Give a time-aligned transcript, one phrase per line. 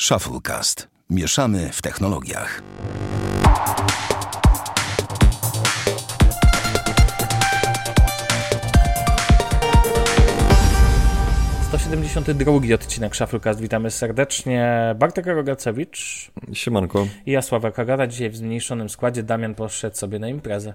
[0.00, 0.88] Shufflecast.
[1.10, 2.62] Mieszamy w technologiach.
[12.34, 13.60] drugi odcinek Shufflecast.
[13.60, 14.94] Witamy serdecznie.
[14.98, 16.30] Bartek Rogacewicz.
[16.52, 17.06] Siemanko.
[17.26, 18.06] I ja, Sławek Kagada.
[18.06, 20.74] Dzisiaj w zmniejszonym składzie Damian poszedł sobie na imprezę.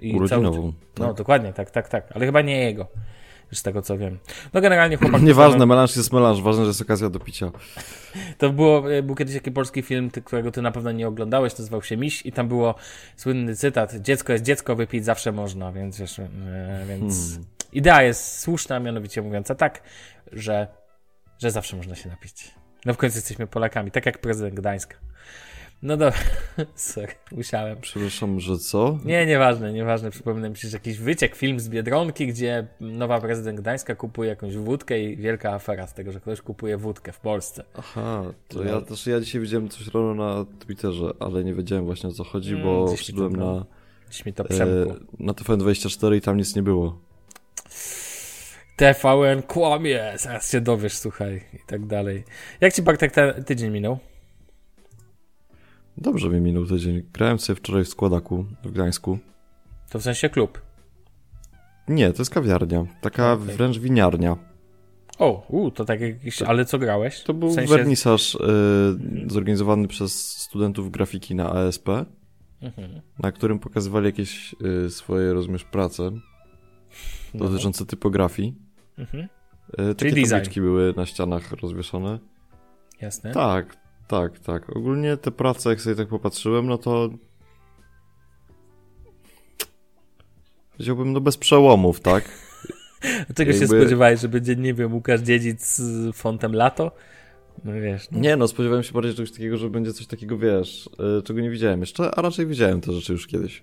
[0.00, 0.60] I Urodzinową.
[0.62, 0.72] Cały...
[0.98, 1.16] No, tak.
[1.16, 2.12] dokładnie, tak, tak, tak.
[2.14, 2.86] Ale chyba nie jego
[3.52, 4.18] z tego co wiem.
[4.54, 5.22] No generalnie chłopak...
[5.32, 7.50] Nieważne, melanż jest melanż, ważne, że jest okazja do picia.
[8.38, 11.82] To było, e, był kiedyś taki polski film, którego ty na pewno nie oglądałeś, nazywał
[11.82, 12.74] się Miś i tam było
[13.16, 16.28] słynny cytat, dziecko jest dziecko, wypić zawsze można, więc wiesz, e,
[16.88, 17.46] więc hmm.
[17.72, 19.82] idea jest słuszna, mianowicie mówiąca tak,
[20.32, 20.68] że,
[21.38, 22.50] że zawsze można się napić.
[22.84, 24.96] No w końcu jesteśmy Polakami, tak jak prezydent Gdańska.
[25.84, 26.18] No dobra,
[26.74, 27.80] sorry, musiałem.
[27.80, 28.98] Przepraszam, że co?
[29.04, 30.10] Nie, nieważne, nieważne.
[30.10, 34.56] Przypominam mi się, że jakiś wyciek, film z Biedronki, gdzie nowa prezydent Gdańska kupuje jakąś
[34.56, 37.64] wódkę i wielka afera z tego, że ktoś kupuje wódkę w Polsce.
[37.74, 38.64] Aha, to no.
[38.64, 42.24] ja też, ja dzisiaj widziałem coś rano na Twitterze, ale nie wiedziałem właśnie o co
[42.24, 43.64] chodzi, mm, bo wszedłem na...
[44.08, 44.44] Gdzieś mi to.
[44.44, 44.66] E,
[45.18, 46.98] na TVN24 i tam nic nie było.
[48.76, 52.24] TVN kłamie, zaraz się dowiesz, słuchaj, i tak dalej.
[52.60, 53.98] Jak ci Bartek ten tydzień minął?
[55.98, 57.02] Dobrze mi minął tydzień.
[57.12, 59.18] Grałem sobie wczoraj w składaku w Gdańsku.
[59.90, 60.62] To w sensie klub?
[61.88, 62.86] Nie, to jest kawiarnia.
[63.00, 63.56] Taka okay.
[63.56, 64.36] wręcz winiarnia.
[65.18, 66.42] O, u, to tak jakiś...
[66.42, 67.22] Ale co grałeś?
[67.22, 67.76] To był w sensie...
[67.76, 68.38] wernisaż y,
[69.26, 71.88] zorganizowany przez studentów grafiki na ASP,
[72.62, 73.00] mhm.
[73.18, 74.54] na którym pokazywali jakieś
[74.86, 76.10] y, swoje, rozumiesz, prace
[77.34, 77.48] no.
[77.48, 78.54] dotyczące typografii.
[78.98, 79.24] Mhm.
[79.24, 82.18] Y, takie Czyli tabliczki były na ścianach rozwieszone.
[83.00, 83.32] Jasne.
[83.32, 83.76] Tak,
[84.08, 84.76] tak, tak.
[84.76, 87.10] Ogólnie te prace, jak sobie tak popatrzyłem, no to
[90.72, 92.24] powiedziałbym, no bez przełomów, tak?
[93.36, 93.66] Czego Jakby...
[93.66, 96.92] się spodziewałeś, że będzie, nie wiem, Łukasz Dziedzic z fontem Lato?
[97.64, 98.10] No wiesz.
[98.10, 98.20] No.
[98.20, 101.50] Nie, no spodziewałem się bardziej czegoś takiego, że będzie coś takiego, wiesz, yy, czego nie
[101.50, 103.62] widziałem jeszcze, a raczej widziałem te rzeczy już kiedyś.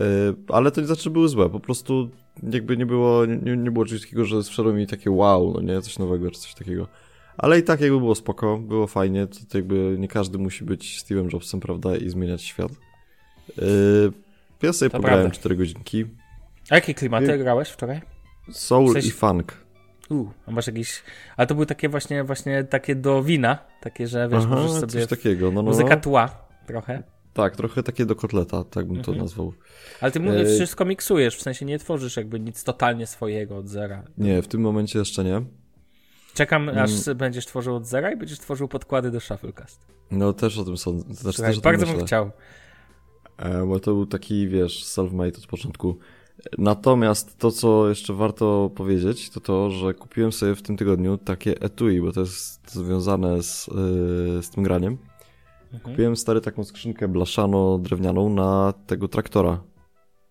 [0.00, 0.06] Yy,
[0.48, 2.10] ale to nie znaczy, były złe, po prostu
[2.52, 5.82] jakby nie było, nie, nie było czegoś takiego, że wszedło mi takie wow, no nie,
[5.82, 6.88] coś nowego, czy coś takiego.
[7.36, 11.02] Ale i tak jakby było spoko, było fajnie, to, to jakby nie każdy musi być
[11.04, 12.72] Steve'em Jobsem, prawda, i zmieniać świat.
[13.56, 14.12] Yy,
[14.62, 15.38] ja sobie to pograłem prawda.
[15.38, 16.06] 4 godzinki.
[16.70, 18.00] A jakie klimaty grałeś wczoraj?
[18.50, 19.08] Soul w sensie...
[19.08, 19.62] i funk.
[20.10, 21.02] U, a masz jakieś...
[21.36, 24.92] Ale to były takie właśnie, właśnie takie do wina, takie, że wiesz, Aha, możesz sobie...
[24.92, 25.70] coś takiego, no, no.
[25.70, 26.00] Muzyka no.
[26.00, 27.02] tła trochę.
[27.32, 29.18] Tak, trochę takie do kotleta, tak bym to mhm.
[29.18, 29.52] nazwał.
[30.00, 30.54] Ale ty mówisz, e...
[30.54, 34.02] wszystko miksujesz, w sensie nie tworzysz jakby nic totalnie swojego od zera.
[34.18, 35.42] Nie, w tym momencie jeszcze nie.
[36.34, 36.84] Czekam, mm.
[36.84, 39.86] aż będziesz tworzył od zera i będziesz tworzył podkłady do Shufflecast.
[40.10, 41.14] No też o tym sądzę.
[41.14, 42.30] Znaczy, Słuchaj, bardzo bym chciał.
[43.36, 45.98] E, bo to był taki, wiesz, self-made od początku.
[46.58, 51.60] Natomiast to, co jeszcze warto powiedzieć, to to, że kupiłem sobie w tym tygodniu takie
[51.60, 54.98] etui, bo to jest związane z, yy, z tym graniem.
[55.72, 55.80] Mhm.
[55.80, 59.60] Kupiłem stary taką skrzynkę blaszano drewnianą na tego traktora.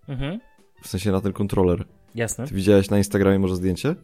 [0.08, 0.40] Mhm.
[0.84, 1.86] W sensie na ten kontroler.
[2.16, 2.48] Jasne.
[2.48, 3.96] Ty widziałeś na Instagramie może zdjęcie?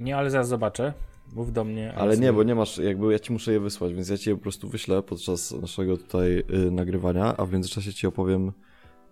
[0.00, 0.92] Nie, ale zaraz zobaczę.
[1.32, 1.94] Mów do mnie.
[1.94, 4.36] Ale nie, bo nie masz, jakby ja ci muszę je wysłać, więc ja ci je
[4.36, 8.52] po prostu wyślę podczas naszego tutaj y, nagrywania, a w międzyczasie ci opowiem,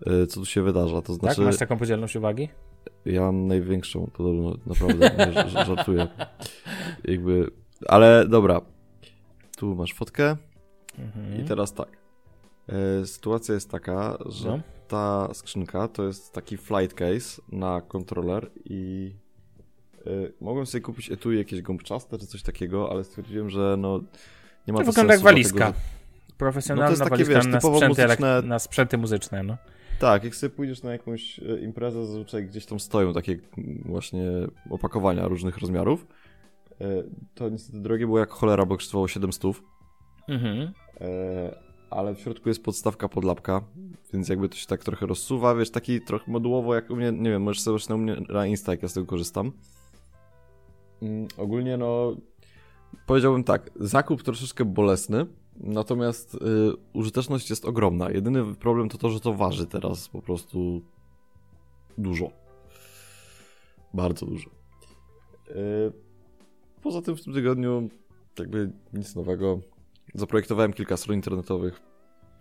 [0.06, 1.03] y, co tu się wydarza.
[1.03, 1.36] To znaczy.
[1.36, 2.48] Tak, masz taką podzielność uwagi?
[3.04, 6.08] Ja mam największą, podobno, naprawdę, nie, żartuję.
[7.04, 7.50] Jakby,
[7.88, 8.60] ale dobra.
[9.56, 10.37] Tu masz fotkę.
[10.98, 11.41] Mhm.
[11.41, 11.88] I teraz tak.
[13.02, 14.60] Y, sytuacja jest taka, że no.
[14.88, 19.12] ta skrzynka to jest taki flight case na kontroler i
[20.41, 24.00] mogłem sobie kupić etui jakieś gąbczaste czy coś takiego, ale stwierdziłem, że no
[24.66, 25.59] nie ma to, to wygląda jak walizka.
[25.59, 26.37] Dlatego, że...
[26.38, 28.43] Profesjonalna no to jest takie, walizka wiesz, na, sprzęty muzyczne...
[28.43, 29.56] na sprzęty muzyczne, no.
[29.99, 33.38] Tak, jak sobie pójdziesz na jakąś e, imprezę, zazwyczaj gdzieś tam stoją takie
[33.84, 34.25] właśnie
[34.71, 36.06] opakowania różnych rozmiarów.
[36.81, 37.03] E,
[37.34, 39.44] to niestety drogie było jak cholera, bo kosztowało 700.
[40.28, 40.72] Mhm.
[41.91, 43.61] Ale w środku jest podstawka podlapka,
[44.12, 47.31] więc jakby to się tak trochę rozsuwa, wiesz, taki trochę modułowo jak u mnie, nie
[47.31, 49.53] wiem, możesz sobie na, mnie, na Insta, jak ja z tego korzystam.
[51.03, 52.16] Mm, ogólnie no
[53.06, 55.26] powiedziałbym tak, zakup troszeczkę bolesny,
[55.56, 56.38] natomiast y,
[56.93, 58.11] użyteczność jest ogromna.
[58.11, 60.82] Jedyny problem to to, że to waży teraz po prostu
[61.99, 62.31] dużo.
[63.94, 64.50] Bardzo dużo.
[65.50, 65.93] Y,
[66.82, 67.88] poza tym w tym tygodniu
[68.38, 69.61] jakby nic nowego.
[70.14, 71.81] Zaprojektowałem kilka stron internetowych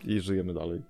[0.04, 0.82] i żyjemy dalej.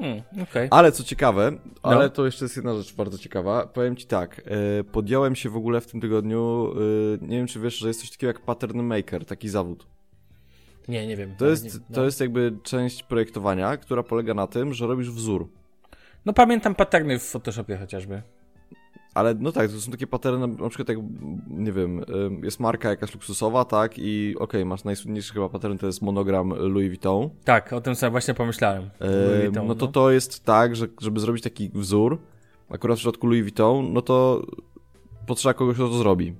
[0.00, 0.68] Hmm, okay.
[0.70, 1.58] Ale co ciekawe, no.
[1.82, 3.66] ale to jeszcze jest jedna rzecz bardzo ciekawa.
[3.66, 4.42] Powiem ci tak,
[4.80, 6.72] y, podjąłem się w ogóle w tym tygodniu,
[7.14, 9.86] y, nie wiem czy wiesz, że jest coś takiego jak pattern maker, taki zawód.
[10.88, 11.34] Nie, nie wiem.
[11.38, 11.94] To jest, nie, no.
[11.94, 15.48] to jest jakby część projektowania, która polega na tym, że robisz wzór.
[16.26, 18.22] No pamiętam patterny w Photoshopie chociażby.
[19.14, 20.98] Ale no tak, to są takie paterny, na przykład jak,
[21.48, 22.04] nie wiem,
[22.42, 26.48] jest marka jakaś luksusowa, tak, i okej, okay, masz najsłynniejszy chyba pattern, to jest monogram
[26.48, 27.30] Louis Vuitton.
[27.44, 28.90] Tak, o tym sobie właśnie pomyślałem.
[29.42, 29.92] Vuitton, no to no.
[29.92, 32.18] to jest tak, że żeby zrobić taki wzór,
[32.70, 34.46] akurat w przypadku Louis Vuitton, no to
[35.26, 36.34] potrzeba kogoś, kto to zrobi.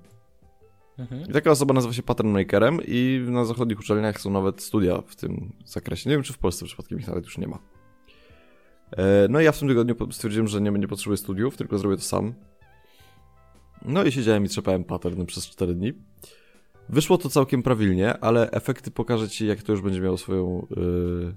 [0.99, 1.23] Mhm.
[1.29, 5.17] I taka osoba nazywa się pattern makerem i na zachodnich uczelniach są nawet studia w
[5.17, 6.11] tym zakresie.
[6.11, 7.59] Nie wiem, czy w Polsce przypadkiem ich nawet już nie ma.
[8.97, 11.97] E, no i ja w tym tygodniu stwierdziłem, że nie, nie potrzebuję studiów, tylko zrobię
[11.97, 12.35] to sam.
[13.85, 15.93] No i siedziałem i trzepałem pattern przez 4 dni.
[16.89, 20.67] Wyszło to całkiem prawilnie, ale efekty pokażę ci, jak to już będzie miało swoją...
[20.71, 21.35] Yy...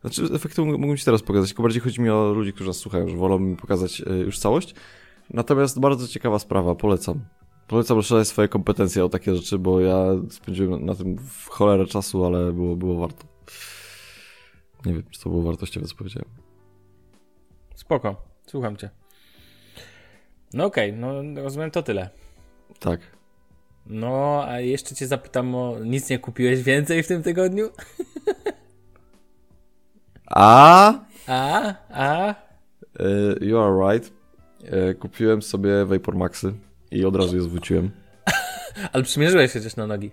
[0.00, 3.08] Znaczy, efekty mógłbym ci teraz pokazać, tylko bardziej chodzi mi o ludzi, którzy nas słuchają,
[3.08, 4.74] że wolą mi pokazać yy, już całość.
[5.30, 7.24] Natomiast bardzo ciekawa sprawa, polecam.
[7.68, 12.24] Polecam rozszerzać swoje kompetencje o takie rzeczy, bo ja spędziłem na tym w cholerę czasu,
[12.24, 13.26] ale było, było warto.
[14.86, 16.30] Nie wiem, czy to było wartościowe, co powiedziałem.
[17.74, 18.16] Spoko,
[18.46, 18.99] słucham cię.
[20.54, 22.10] No okej, okay, no rozumiem to tyle.
[22.78, 23.00] Tak.
[23.86, 27.70] No, a jeszcze cię zapytam o nic nie kupiłeś więcej w tym tygodniu?
[30.26, 30.94] A?
[31.26, 31.74] A?
[31.90, 32.34] A?
[33.00, 34.12] Uh, you are right.
[34.62, 36.52] Uh, kupiłem sobie Vapor Maxy
[36.90, 37.90] i od razu je zwróciłem.
[38.92, 40.10] Ale przymierzyłeś się też na nogi.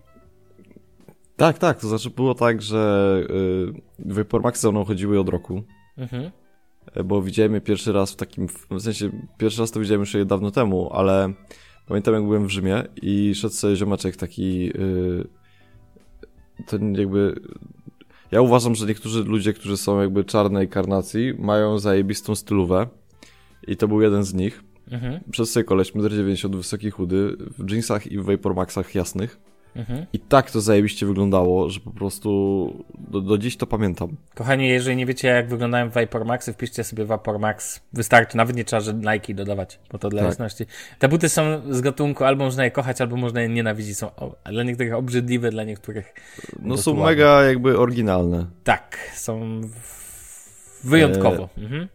[1.35, 1.79] Tak, tak.
[1.79, 3.13] To znaczy było tak, że
[3.99, 5.63] yy, Vapor Maxy za mną chodziły od roku.
[5.97, 6.31] Mhm.
[7.05, 10.25] Bo widziałem je pierwszy raz w takim, w sensie pierwszy raz to widziałem już je
[10.25, 11.33] dawno temu, ale
[11.87, 15.27] pamiętam jak byłem w Rzymie i szedł sobie ziomaczek taki yy,
[16.65, 17.39] ten jakby
[18.31, 22.87] ja uważam, że niektórzy ludzie, którzy są jakby czarnej karnacji mają zajebistą stylówę
[23.67, 24.63] i to był jeden z nich.
[24.91, 25.19] Mhm.
[25.31, 29.39] Przez sobie koleś 1,90 m, wysoki chudy, w jeansach i w Vapormaxach jasnych.
[29.77, 30.05] Mhm.
[30.13, 34.17] I tak to zajebiście wyglądało, że po prostu do, do dziś to pamiętam.
[34.35, 37.81] Kochani, jeżeli nie wiecie jak wyglądają Vapor Maxy, wpiszcie sobie Vapor Max.
[37.93, 40.29] Wystarczy, nawet nie trzeba że Nike dodawać, bo to dla tak.
[40.29, 40.65] jasności.
[40.99, 43.97] Te buty są z gatunku albo można je kochać, albo można je nienawidzić.
[43.97, 44.11] Są
[44.51, 46.13] dla niektórych obrzydliwe, dla niektórych...
[46.59, 48.45] No są mega jakby oryginalne.
[48.63, 49.61] Tak, są
[50.83, 51.49] wyjątkowo.
[51.57, 51.61] E...
[51.61, 51.87] Mhm.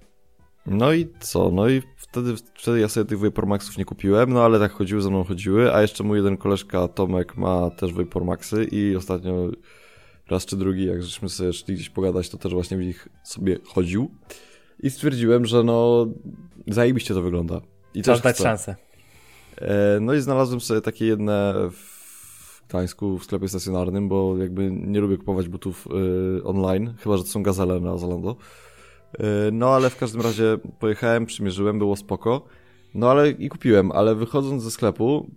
[0.67, 1.51] No i co?
[1.51, 1.83] No i
[2.13, 5.75] wtedy, wtedy ja sobie tych Vapormaxów nie kupiłem, no ale tak chodziły, ze mną chodziły,
[5.75, 9.51] a jeszcze mój jeden koleżka Tomek ma też Vapormaxy i ostatnio
[10.31, 13.59] raz czy drugi, jak żeśmy sobie szli gdzieś pogadać, to też właśnie w nich sobie
[13.67, 14.11] chodził
[14.81, 16.07] i stwierdziłem, że no
[16.67, 17.61] zajebiście to wygląda.
[17.95, 18.77] I Trzeba dać szansę.
[19.57, 25.01] E, no i znalazłem sobie takie jedne w Gdańsku w sklepie stacjonarnym, bo jakby nie
[25.01, 25.89] lubię kupować butów
[26.39, 28.37] y, online, chyba, że to są gazele na Zalando.
[29.19, 32.45] E, no ale w każdym razie pojechałem, przymierzyłem, było spoko.
[32.95, 35.31] No ale i kupiłem, ale wychodząc ze sklepu,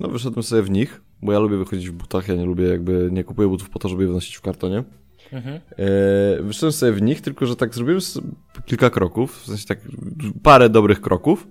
[0.00, 3.08] no wyszedłem sobie w nich, bo ja lubię wychodzić w butach, ja nie lubię jakby,
[3.12, 4.84] nie kupuję butów po to, żeby je wnosić w kartonie.
[5.32, 5.60] Mhm.
[5.70, 8.00] E, wyszedłem sobie w nich, tylko że tak zrobiłem
[8.66, 9.78] kilka kroków, w sensie tak
[10.42, 11.48] parę dobrych kroków,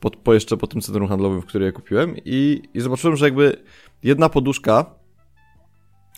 [0.00, 3.24] po, po jeszcze po tym centrum handlowym, w którym je kupiłem i, i zobaczyłem, że
[3.24, 3.56] jakby
[4.02, 4.86] jedna poduszka,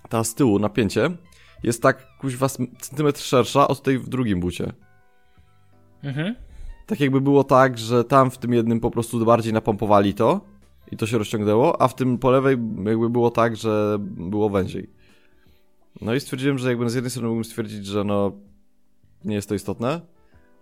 [0.09, 1.11] ta z tyłu, napięcie,
[1.63, 2.49] jest tak kuźwa
[2.81, 4.73] centymetr szersza od tej w drugim bucie.
[6.07, 6.35] Mhm.
[6.87, 10.41] Tak jakby było tak, że tam w tym jednym po prostu bardziej napompowali to
[10.93, 14.91] i to się rozciągnęło, a w tym po lewej jakby było tak, że było węziej.
[16.01, 18.33] No i stwierdziłem, że jakby z jednej strony mógłbym stwierdzić, że no
[19.25, 20.01] nie jest to istotne,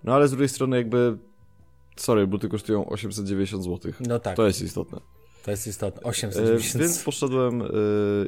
[0.05, 1.19] no ale z drugiej strony jakby
[1.96, 3.93] sorry, buty kosztują 890 zł.
[4.00, 4.37] No tak.
[4.37, 5.13] To jest istotne.
[5.44, 6.02] To jest istotne.
[6.02, 6.75] 890.
[6.75, 7.67] E, więc poszedłem e,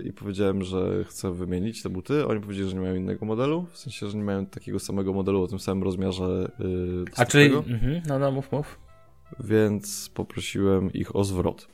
[0.04, 2.26] i powiedziałem, że chcę wymienić te buty.
[2.26, 3.66] Oni powiedzieli, że nie mają innego modelu.
[3.72, 6.50] W sensie, że nie mają takiego samego modelu o tym samym rozmiarze.
[6.60, 6.64] E,
[7.16, 7.54] A czyli.
[7.54, 8.78] Mhm, no, no, mów, mów.
[9.40, 11.68] Więc poprosiłem ich o zwrot.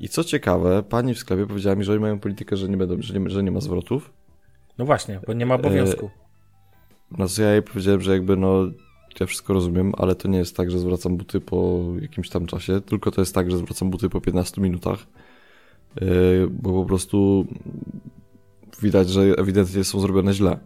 [0.00, 2.96] I co ciekawe, pani w sklepie powiedziała mi, że oni mają politykę, że nie, będą,
[3.00, 4.12] że nie, że nie ma zwrotów.
[4.78, 6.10] No właśnie, bo nie ma obowiązku.
[7.18, 8.70] No co ja jej powiedziałem, że jakby no
[9.20, 12.80] ja wszystko rozumiem, ale to nie jest tak, że zwracam buty po jakimś tam czasie,
[12.80, 15.06] tylko to jest tak, że zwracam buty po 15 minutach,
[16.00, 17.46] yy, bo po prostu
[18.82, 20.58] widać, że ewidentnie są zrobione źle.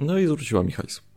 [0.00, 1.08] No i zwróciła mi hajs.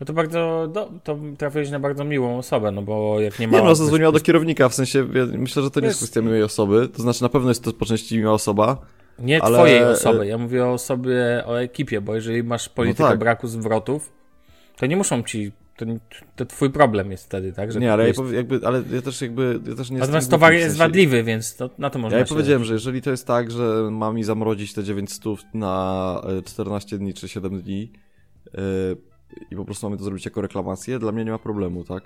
[0.00, 3.58] No to bardzo, do, to trafiłeś na bardzo miłą osobę, no bo jak nie ma...
[3.58, 6.88] Nie no, zadzwoniła do kierownika, w sensie, myślę, że to nie jest kwestia miłej osoby,
[6.88, 8.78] to znaczy na pewno jest to po części miła osoba,
[9.18, 9.58] nie ale...
[9.58, 13.18] twojej osoby, ja mówię o osobie, o ekipie, bo jeżeli masz politykę no tak.
[13.18, 14.12] braku zwrotów,
[14.76, 15.52] to nie muszą ci.
[15.76, 15.86] To,
[16.36, 17.72] to twój problem jest wtedy, tak?
[17.72, 19.60] Że nie, ale ja, jakby, ale ja też jakby.
[19.68, 22.18] Ja też nie Natomiast towar jest wadliwy, więc to, na to można.
[22.18, 22.28] Ja się...
[22.28, 26.98] powiedziałem, że jeżeli to jest tak, że ma mi zamrodzić te 900 na 14 e,
[26.98, 27.92] dni czy 7 dni
[28.54, 28.60] yy,
[29.50, 32.02] i po prostu mamy to zrobić jako reklamację, dla mnie nie ma problemu, tak?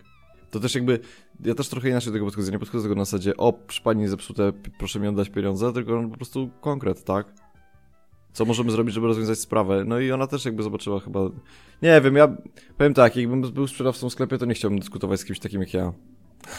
[0.50, 0.98] To też jakby,
[1.44, 2.52] ja też trochę inaczej do tego podchodzę.
[2.52, 6.02] Nie podchodzę do tego na zasadzie, o, przy pani zepsute, proszę mi oddać pieniądze, tylko
[6.10, 7.32] po prostu konkret, tak?
[8.38, 9.84] Co możemy zrobić, żeby rozwiązać sprawę.
[9.86, 11.20] No i ona też jakby zobaczyła chyba...
[11.82, 12.36] Nie wiem, ja
[12.76, 15.74] powiem tak, jakbym był sprzedawcą w sklepie, to nie chciałbym dyskutować z kimś takim jak
[15.74, 15.92] ja.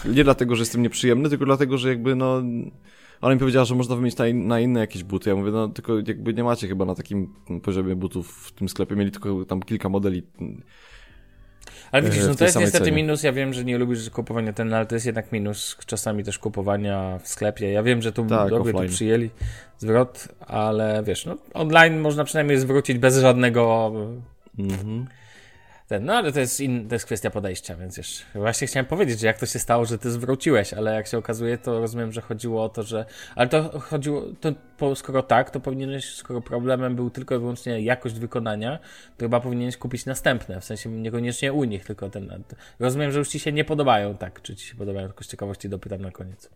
[0.05, 2.41] Nie dlatego, że jestem nieprzyjemny, tylko dlatego, że jakby no...
[3.21, 5.29] Ona mi powiedziała, że można wymienić na, in, na, inne jakieś buty.
[5.29, 7.33] Ja mówię, no tylko jakby nie macie chyba na takim
[7.63, 8.95] poziomie butów w tym sklepie.
[8.95, 10.23] Mieli tylko tam kilka modeli
[11.91, 12.97] ale widzisz, no to jest niestety cenie.
[12.97, 13.23] minus.
[13.23, 17.19] Ja wiem, że nie lubisz kupowania ten, ale to jest jednak minus czasami też kupowania
[17.23, 17.71] w sklepie.
[17.71, 19.29] Ja wiem, że tu tak, tu przyjęli
[19.77, 23.91] zwrot, ale wiesz, no online można przynajmniej zwrócić bez żadnego.
[24.59, 25.07] Mhm.
[25.89, 29.19] Ten, no ale to jest, in, to jest kwestia podejścia, więc wiesz, właśnie chciałem powiedzieć,
[29.19, 32.21] że jak to się stało, że ty zwróciłeś, ale jak się okazuje, to rozumiem, że
[32.21, 33.05] chodziło o to, że,
[33.35, 34.23] ale to chodziło,
[34.77, 38.79] to skoro tak, to powinieneś, skoro problemem był tylko i wyłącznie jakość wykonania,
[39.17, 42.43] to chyba powinieneś kupić następne, w sensie niekoniecznie u nich, tylko ten,
[42.79, 45.69] rozumiem, że już ci się nie podobają, tak, czy ci się podobają, tylko z ciekawości
[45.69, 46.49] dopytam na koniec.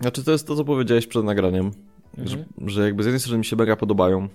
[0.00, 1.70] Znaczy to jest to, co powiedziałeś przed nagraniem,
[2.18, 2.28] mhm.
[2.28, 4.28] że, że jakby z jednej strony mi się mega podobają,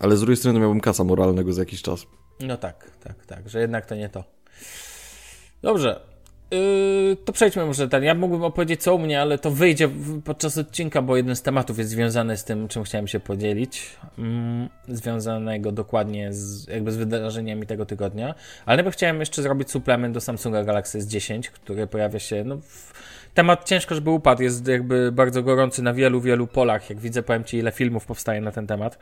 [0.00, 2.06] ale z drugiej strony miałbym kasa moralnego za jakiś czas.
[2.40, 4.24] No tak, tak, tak, że jednak to nie to.
[5.62, 6.00] Dobrze.
[6.50, 8.04] Yy, to przejdźmy może ten.
[8.04, 9.88] Ja mógłbym opowiedzieć co u mnie, ale to wyjdzie
[10.24, 13.96] podczas odcinka, bo jeden z tematów jest związany z tym, czym chciałem się podzielić.
[14.88, 18.34] Yy, związanego dokładnie z, jakby z wydarzeniami tego tygodnia.
[18.66, 22.44] Ale najpierw chciałem jeszcze zrobić suplement do Samsunga Galaxy S10, który pojawia się.
[22.44, 22.92] No, w,
[23.34, 24.42] temat ciężko, żeby upadł.
[24.42, 26.90] Jest jakby bardzo gorący na wielu, wielu polach.
[26.90, 28.98] Jak widzę, powiem Ci, ile filmów powstaje na ten temat.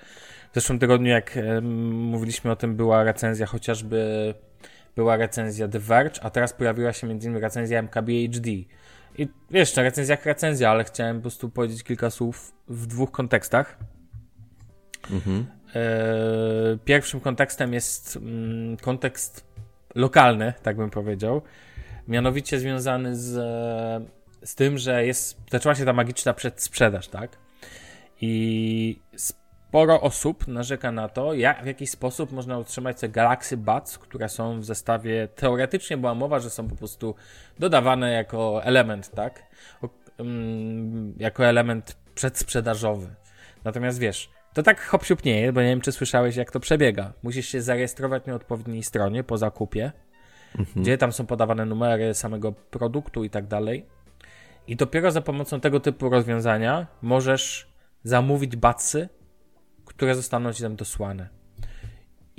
[0.53, 4.35] W zeszłym tygodniu, jak mówiliśmy o tym, była recenzja chociażby
[4.99, 8.51] była recenzja The Verge, a teraz pojawiła się między innymi recenzja MKBHD.
[9.19, 13.79] I wiesz, recenzja jak recenzja, ale chciałem po prostu powiedzieć kilka słów w dwóch kontekstach.
[15.11, 15.47] Mhm.
[15.75, 19.47] E, pierwszym kontekstem jest mm, kontekst
[19.95, 21.43] lokalny, tak bym powiedział.
[22.09, 23.33] Mianowicie związany z,
[24.45, 27.37] z tym, że jest, zaczęła się ta magiczna przedsprzedaż, tak?
[28.21, 29.01] I
[29.69, 34.29] sporo osób narzeka na to, jak w jaki sposób można utrzymać te Galaxy Buds, które
[34.29, 37.15] są w zestawie, teoretycznie była mowa, że są po prostu
[37.59, 39.43] dodawane jako element, tak?
[40.19, 43.15] Um, jako element przedsprzedażowy.
[43.65, 47.13] Natomiast wiesz, to tak hop nie jest, bo nie wiem, czy słyszałeś, jak to przebiega.
[47.23, 49.93] Musisz się zarejestrować na odpowiedniej stronie po zakupie,
[50.59, 50.83] mhm.
[50.83, 53.87] gdzie tam są podawane numery samego produktu i tak dalej.
[54.67, 57.69] I dopiero za pomocą tego typu rozwiązania możesz
[58.05, 59.09] zamówić batsy
[59.89, 61.38] które zostaną ci tam dosłane.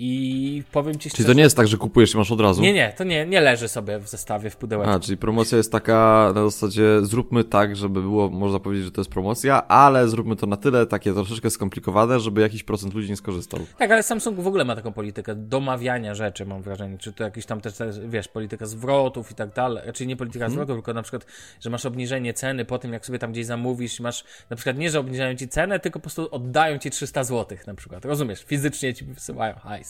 [0.01, 2.62] I powiem ci Czyli to nie jest tak, że kupujesz i masz od razu?
[2.62, 4.94] Nie, nie, to nie, nie leży sobie w zestawie, w pudełeczku.
[4.94, 9.01] A, czyli promocja jest taka na zasadzie zróbmy tak, żeby było, można powiedzieć, że to
[9.01, 13.15] jest promocja, ale zróbmy to na tyle takie troszeczkę skomplikowane, żeby jakiś procent ludzi nie
[13.15, 13.60] skorzystał.
[13.77, 16.98] Tak, ale Samsung w ogóle ma taką politykę domawiania rzeczy, mam wrażenie.
[16.98, 17.74] Czy to jakiś tam też,
[18.08, 19.94] wiesz, polityka zwrotów i tak dalej.
[19.94, 20.53] Czyli nie polityka hmm.
[20.53, 21.25] zwrotów, tylko na przykład,
[21.62, 24.89] że masz obniżenie ceny po tym, jak sobie tam gdzieś zamówisz, masz na przykład nie,
[24.89, 28.06] że obniżają ci cenę, tylko po prostu oddają ci 300 zł na przykład.
[28.06, 28.44] Rozumiesz?
[28.44, 29.88] Fizycznie ci wysyłają hajs.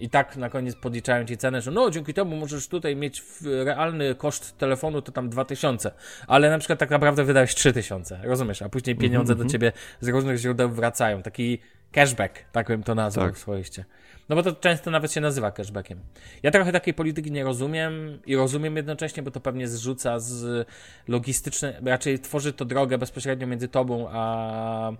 [0.00, 3.22] I tak na koniec podliczają ci cenę, że no dzięki temu możesz tutaj mieć
[3.64, 5.90] realny koszt telefonu to tam 2000,
[6.26, 8.62] ale na przykład tak naprawdę wydałeś 3000, rozumiesz?
[8.62, 9.38] A później pieniądze mm -hmm.
[9.38, 9.50] do mhm.
[9.50, 11.22] ciebie z różnych źródeł wracają.
[11.22, 11.58] Taki
[11.92, 13.38] cashback, tak bym to nazwał tak.
[13.38, 13.84] swoiście.
[14.28, 15.98] No bo to często nawet się nazywa cashbackiem.
[16.42, 20.66] Ja trochę takiej polityki nie rozumiem i rozumiem jednocześnie, bo to pewnie zrzuca z
[21.08, 24.92] logistycznej, raczej tworzy to drogę bezpośrednio między tobą a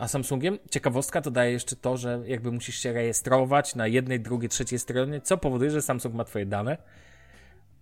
[0.00, 0.58] a Samsungiem.
[0.70, 5.20] Ciekawostka to daje jeszcze to, że jakby musisz się rejestrować na jednej, drugiej, trzeciej stronie,
[5.20, 6.76] co powoduje, że Samsung ma twoje dane,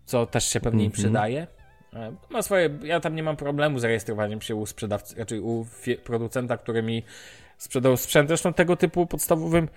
[0.04, 1.02] co też się pewnie im mhm.
[1.02, 1.46] przydaje.
[1.92, 5.66] E, ma swoje, ja tam nie mam problemu z rejestrowaniem się u sprzedawcy, raczej u
[6.04, 7.02] producenta, który mi
[7.58, 8.28] sprzedał sprzęt.
[8.28, 9.68] Zresztą tego typu podstawowym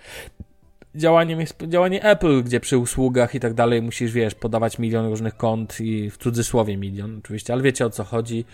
[0.96, 5.38] działaniem jest działanie Apple, gdzie przy usługach i tak dalej musisz, wiesz, podawać milion różnych
[5.38, 8.46] kont i w cudzysłowie milion oczywiście, ale wiecie o co chodzi,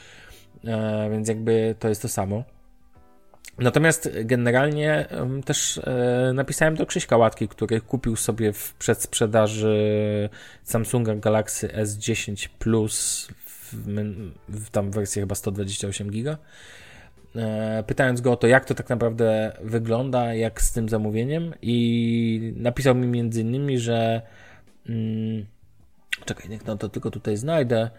[0.66, 2.44] e, więc jakby to jest to samo.
[3.58, 5.08] Natomiast generalnie
[5.46, 10.30] też e, napisałem do Krzyśka Łatki, który kupił sobie w przedsprzedaży
[10.64, 13.74] Samsunga Galaxy S10 Plus w,
[14.50, 16.38] w tam wersji chyba 128 giga.
[17.36, 22.54] E, pytając go o to, jak to tak naprawdę wygląda, jak z tym zamówieniem, i
[22.56, 24.22] napisał mi między innymi, że.
[24.90, 25.46] Mm,
[26.26, 27.90] czekaj, niech no to tylko tutaj znajdę,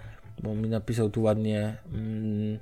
[0.43, 1.77] bo mi napisał tu ładnie.
[1.93, 2.59] Mm,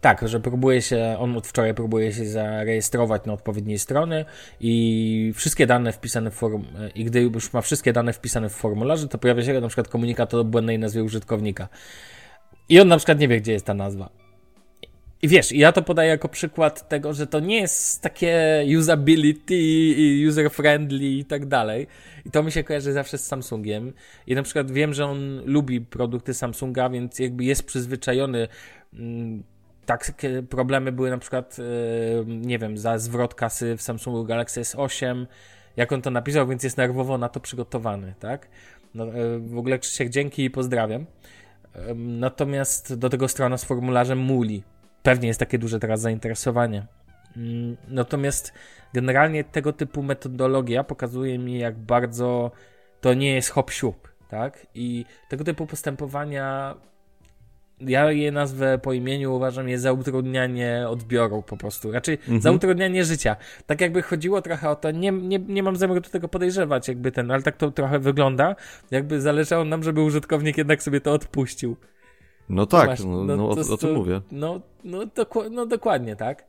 [0.00, 4.24] tak, że próbuje się, on od wczoraj próbuje się zarejestrować na odpowiedniej strony
[4.60, 6.64] i wszystkie dane wpisane w form,
[6.94, 10.34] i gdy już ma wszystkie dane wpisane w formularzu, to pojawia się na przykład komunikat
[10.34, 11.68] o błędnej nazwie użytkownika.
[12.68, 14.10] I on na przykład nie wie, gdzie jest ta nazwa.
[15.22, 19.54] I wiesz, ja to podaję jako przykład tego, że to nie jest takie usability,
[20.28, 21.86] user-friendly i tak dalej.
[22.26, 23.92] I to mi się kojarzy zawsze z Samsungiem.
[24.26, 28.48] I na przykład wiem, że on lubi produkty Samsunga, więc jakby jest przyzwyczajony
[28.94, 29.42] mm,
[29.96, 35.26] takie problemy były na przykład, yy, nie wiem, za zwrot kasy w Samsungu Galaxy S8,
[35.76, 38.48] jak on to napisał, więc jest nerwowo na to przygotowany, tak?
[38.94, 41.06] No, e, w ogóle Krzysiek, dzięki i pozdrawiam.
[41.96, 44.62] Natomiast do tego strona z formularzem Muli.
[45.02, 46.86] Pewnie jest takie duże teraz zainteresowanie.
[47.36, 48.52] Mm, natomiast
[48.94, 52.50] generalnie tego typu metodologia pokazuje mi, jak bardzo
[53.00, 54.66] to nie jest hop siup, tak?
[54.74, 56.74] I tego typu postępowania
[57.80, 61.92] ja je nazwę po imieniu, uważam je za utrudnianie odbioru po prostu.
[61.92, 62.40] Raczej mhm.
[62.40, 63.36] za utrudnianie życia.
[63.66, 67.12] Tak jakby chodziło trochę o to, nie, nie, nie mam zamiaru do tego podejrzewać, jakby
[67.12, 68.56] ten, ale tak to trochę wygląda,
[68.90, 71.76] jakby zależało nam, żeby użytkownik jednak sobie to odpuścił.
[72.48, 74.20] No tak, no, no, no o, o tym mówię.
[74.32, 76.44] No, no, doku, no dokładnie, tak.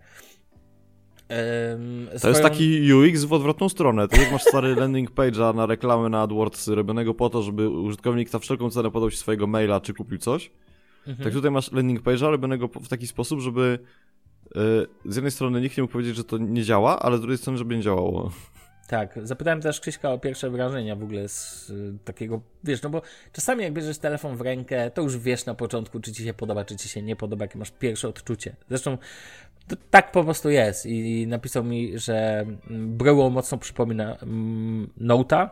[1.29, 2.31] Um, to swoją...
[2.31, 4.07] jest taki UX w odwrotną stronę.
[4.07, 8.29] To jak masz stary landing page'a na reklamę na AdWords robionego po to, żeby użytkownik
[8.29, 10.51] za wszelką cenę podał ci swojego maila, czy kupił coś,
[11.09, 11.23] Mhm.
[11.23, 13.79] Tak tutaj masz landing page'a robionego w taki sposób, żeby
[14.55, 17.37] yy, z jednej strony nikt nie mógł powiedzieć, że to nie działa, ale z drugiej
[17.37, 18.31] strony, żeby nie działało.
[18.87, 23.01] Tak, zapytałem też Krzyśka o pierwsze wrażenia w ogóle z y, takiego, wiesz, no bo
[23.33, 26.65] czasami jak bierzesz telefon w rękę, to już wiesz na początku, czy ci się podoba,
[26.65, 28.55] czy ci się nie podoba, jakie masz pierwsze odczucie.
[28.69, 28.97] Zresztą
[29.89, 35.49] tak po prostu jest i, napisał mi, że mm, bryło mocno przypomina mm, Note'a,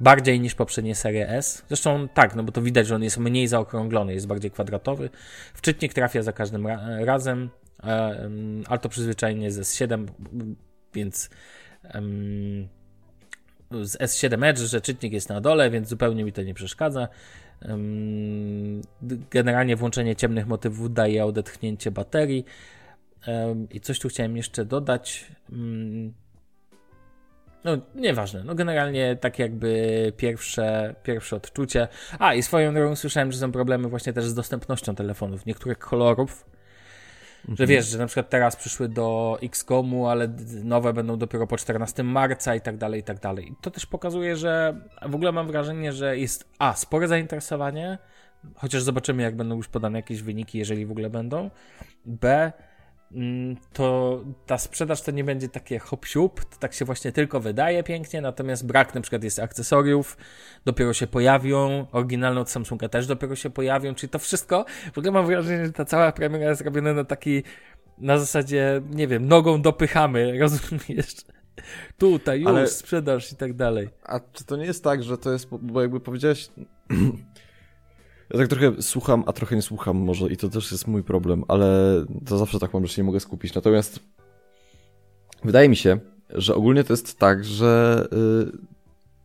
[0.00, 1.64] bardziej niż poprzednie serie S.
[1.68, 5.10] Zresztą tak, no bo to widać, że on jest mniej zaokrąglony, jest bardziej kwadratowy.
[5.54, 7.50] Wczytnik trafia za każdym ra razem,
[7.82, 8.28] e,
[8.66, 10.06] ale to przyzwyczajenie z S7,
[10.94, 11.30] więc
[13.82, 17.08] z S7 Edge, że czytnik jest na dole, więc zupełnie mi to nie przeszkadza.
[19.30, 22.44] Generalnie włączenie ciemnych motywów daje odetchnięcie baterii.
[23.70, 25.26] I coś tu chciałem jeszcze dodać.
[27.64, 28.44] No, nieważne.
[28.44, 31.88] No, generalnie tak jakby pierwsze, pierwsze odczucie.
[32.18, 35.46] A, i swoją drogą słyszałem, że są problemy właśnie też z dostępnością telefonów.
[35.46, 36.46] Niektórych kolorów,
[37.40, 37.56] mhm.
[37.56, 40.28] że wiesz, że na przykład teraz przyszły do XCOMu, ale
[40.64, 43.48] nowe będą dopiero po 14 marca i tak dalej, i tak dalej.
[43.48, 47.98] I to też pokazuje, że w ogóle mam wrażenie, że jest A, spore zainteresowanie,
[48.54, 51.50] chociaż zobaczymy, jak będą już podane jakieś wyniki, jeżeli w ogóle będą.
[52.06, 52.52] B,
[53.72, 57.82] to ta sprzedaż to nie będzie takie hop siup, to tak się właśnie tylko wydaje
[57.82, 60.16] pięknie, natomiast brak na przykład jest akcesoriów,
[60.64, 65.12] dopiero się pojawią, oryginalne od Samsunga też dopiero się pojawią, czyli to wszystko, w ogóle
[65.12, 67.42] mam wrażenie, że ta cała premiera jest robiona na taki,
[67.98, 71.14] na zasadzie, nie wiem, nogą dopychamy, rozumiesz?
[71.98, 72.66] Tutaj już Ale...
[72.66, 73.88] sprzedaż i tak dalej.
[74.02, 76.48] A czy to nie jest tak, że to jest, bo jakby powiedziałeś
[78.34, 81.44] ja tak trochę słucham, a trochę nie słucham może i to też jest mój problem,
[81.48, 81.68] ale
[82.26, 83.54] to zawsze tak mam, że się nie mogę skupić.
[83.54, 84.00] Natomiast
[85.44, 85.98] wydaje mi się,
[86.30, 88.52] że ogólnie to jest tak, że yy,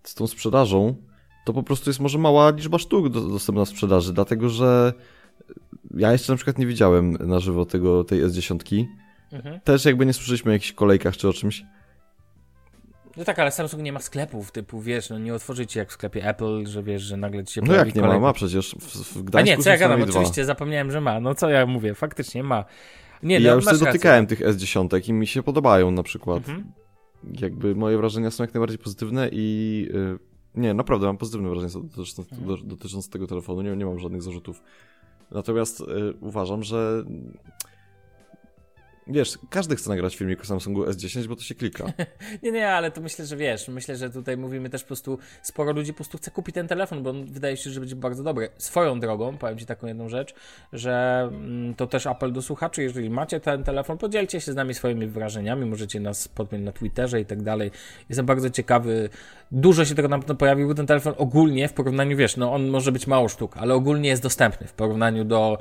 [0.04, 0.96] z tą sprzedażą
[1.46, 4.94] to po prostu jest może mała liczba sztuk do, dostępna w sprzedaży, dlatego że
[5.98, 8.86] ja jeszcze na przykład nie widziałem na żywo tego, tej S10.
[9.32, 9.60] Mhm.
[9.60, 11.66] Też jakby nie słyszeliśmy o jakichś kolejkach czy o czymś.
[13.20, 16.28] No tak, ale Samsung nie ma sklepów, typu wiesz, no nie otworzycie jak w sklepie
[16.30, 19.24] Apple, że wiesz, że nagle ci się No jak nie ma, ma przecież w, w
[19.24, 21.20] Gdańsku A nie, co ja gadam, oczywiście, zapomniałem, że ma.
[21.20, 22.66] No co ja mówię, faktycznie ma.
[23.24, 26.38] Nie, no, ja już sobie dotykałem tych S10 i mi się podobają na przykład.
[26.38, 26.72] Mhm.
[27.42, 30.20] Jakby moje wrażenia są jak najbardziej pozytywne i yy,
[30.56, 32.68] nie, naprawdę mam pozytywne wrażenia dotyczące, mhm.
[32.68, 34.62] dotyczące tego telefonu, nie, nie mam żadnych zarzutów.
[35.32, 37.04] Natomiast yy, uważam, że
[39.10, 41.86] Wiesz, każdy chce nagrać filmik o Samsungu S10, bo to się klika.
[42.44, 45.72] nie, nie, ale to myślę, że wiesz, myślę, że tutaj mówimy też po prostu, sporo
[45.72, 48.50] ludzi po prostu chce kupić ten telefon, bo on wydaje się, że będzie bardzo dobry.
[48.58, 50.34] Swoją drogą, powiem Ci taką jedną rzecz,
[50.74, 54.74] że mm, to też apel do słuchaczy, jeżeli macie ten telefon, podzielcie się z nami
[54.74, 57.72] swoimi wrażeniami, możecie nas podpiąć na Twitterze i tak dalej.
[58.10, 59.10] Jestem bardzo ciekawy,
[59.52, 62.92] dużo się tego na pewno pojawił, ten telefon ogólnie w porównaniu, wiesz, no on może
[62.92, 65.58] być mało sztuk, ale ogólnie jest dostępny w porównaniu do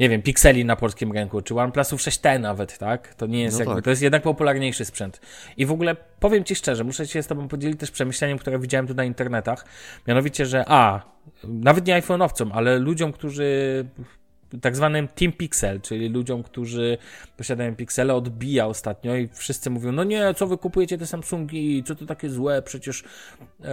[0.00, 3.14] nie wiem, pikseli na polskim rynku, czy OnePlusów 6T nawet, tak?
[3.14, 3.84] To nie jest no jakby, tak.
[3.84, 5.20] to jest jednak popularniejszy sprzęt.
[5.56, 8.86] I w ogóle powiem Ci szczerze, muszę się z Tobą podzielić też przemyśleniem, które widziałem
[8.86, 9.64] tu na internetach,
[10.06, 11.02] mianowicie, że a,
[11.44, 13.84] nawet nie iPhone'owcom, ale ludziom, którzy
[14.60, 16.98] tak zwanym Team Pixel, czyli ludziom, którzy
[17.36, 21.94] posiadają Pixele, odbija ostatnio i wszyscy mówią, no nie, co wy kupujecie te Samsungi, co
[21.94, 23.04] to takie złe, przecież
[23.64, 23.66] e,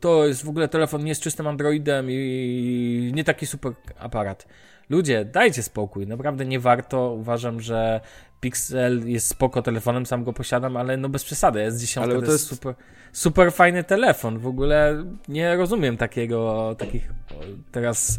[0.00, 4.46] to jest w ogóle telefon nie z czystym Androidem i nie taki super aparat.
[4.88, 7.12] Ludzie, dajcie spokój, naprawdę nie warto.
[7.12, 8.00] Uważam, że
[8.40, 12.26] Pixel jest spoko telefonem, sam go posiadam, ale no bez przesady, jest 10 ale to,
[12.26, 12.74] to jest super,
[13.12, 14.38] super fajny telefon.
[14.38, 17.12] W ogóle nie rozumiem takiego, takich
[17.72, 18.18] teraz.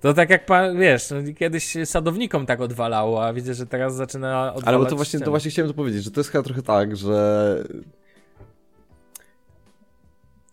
[0.00, 4.54] To tak jak pan, wiesz, no, kiedyś sadownikom tak odwalało, a widzę, że teraz zaczyna
[4.54, 4.80] odwalać.
[4.80, 7.64] Ale to właśnie, to właśnie chciałem to powiedzieć, że to jest chyba trochę tak, że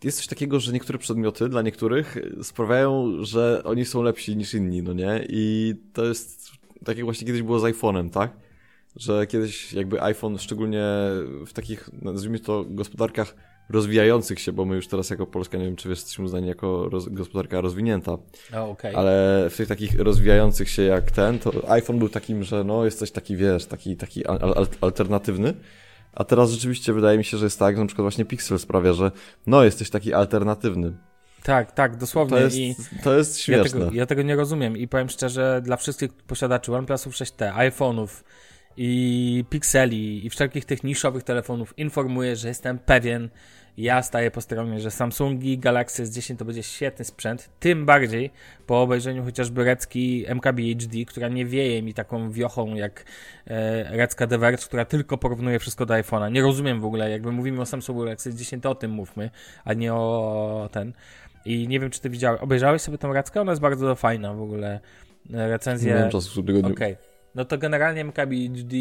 [0.03, 4.83] jest coś takiego, że niektóre przedmioty dla niektórych sprawiają, że oni są lepsi niż inni,
[4.83, 5.25] no nie?
[5.29, 6.51] I to jest
[6.85, 8.31] tak jak właśnie kiedyś było z iPhone'em, tak?
[8.95, 10.83] Że kiedyś jakby iPhone, szczególnie
[11.45, 13.35] w takich, nazwijmy to, gospodarkach
[13.69, 16.89] rozwijających się, bo my już teraz jako Polska, nie wiem czy wiesz, jesteśmy uznani jako
[16.89, 18.95] roz, gospodarka rozwinięta, oh, okay.
[18.95, 23.11] ale w tych takich rozwijających się jak ten, to iPhone był takim, że no jesteś
[23.11, 25.53] taki, wiesz, taki, taki al alternatywny,
[26.13, 28.93] a teraz rzeczywiście wydaje mi się, że jest tak, że na przykład właśnie Pixel sprawia,
[28.93, 29.11] że
[29.47, 30.93] no jesteś taki alternatywny.
[31.43, 32.37] Tak, tak, dosłownie.
[32.37, 33.79] To jest, I to jest śmieszne.
[33.79, 38.07] Ja tego, ja tego, nie rozumiem i powiem szczerze, dla wszystkich posiadaczy OnePlusów 6T, iPhone'ów
[38.77, 43.29] i Pixeli i wszelkich tych niszowych telefonów informuję, że jestem pewien,
[43.79, 48.31] ja staję po stronie, że Samsungi Galaxy S10 to będzie świetny sprzęt, tym bardziej
[48.67, 53.05] po obejrzeniu chociażby Recki MKBHD, która nie wieje mi taką wiochą jak
[53.47, 54.27] e, Recka
[54.65, 56.31] która tylko porównuje wszystko do iPhone'a.
[56.31, 59.29] Nie rozumiem w ogóle, jakby mówimy o Samsungu Galaxy S10, to o tym mówmy,
[59.65, 60.93] a nie o ten.
[61.45, 63.41] I nie wiem, czy ty widziałeś, obejrzałeś sobie tą Reckę?
[63.41, 64.79] Ona jest bardzo fajna w ogóle.
[65.33, 65.95] E, recenzja.
[65.95, 66.73] Nie mam czasu, żeby go nie...
[66.73, 67.08] Okay.
[67.35, 68.75] No to generalnie MKBHD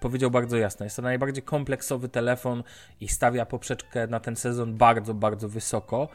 [0.00, 0.84] powiedział bardzo jasno.
[0.84, 2.62] Jest to najbardziej kompleksowy telefon
[3.00, 6.08] i stawia poprzeczkę na ten sezon bardzo, bardzo wysoko.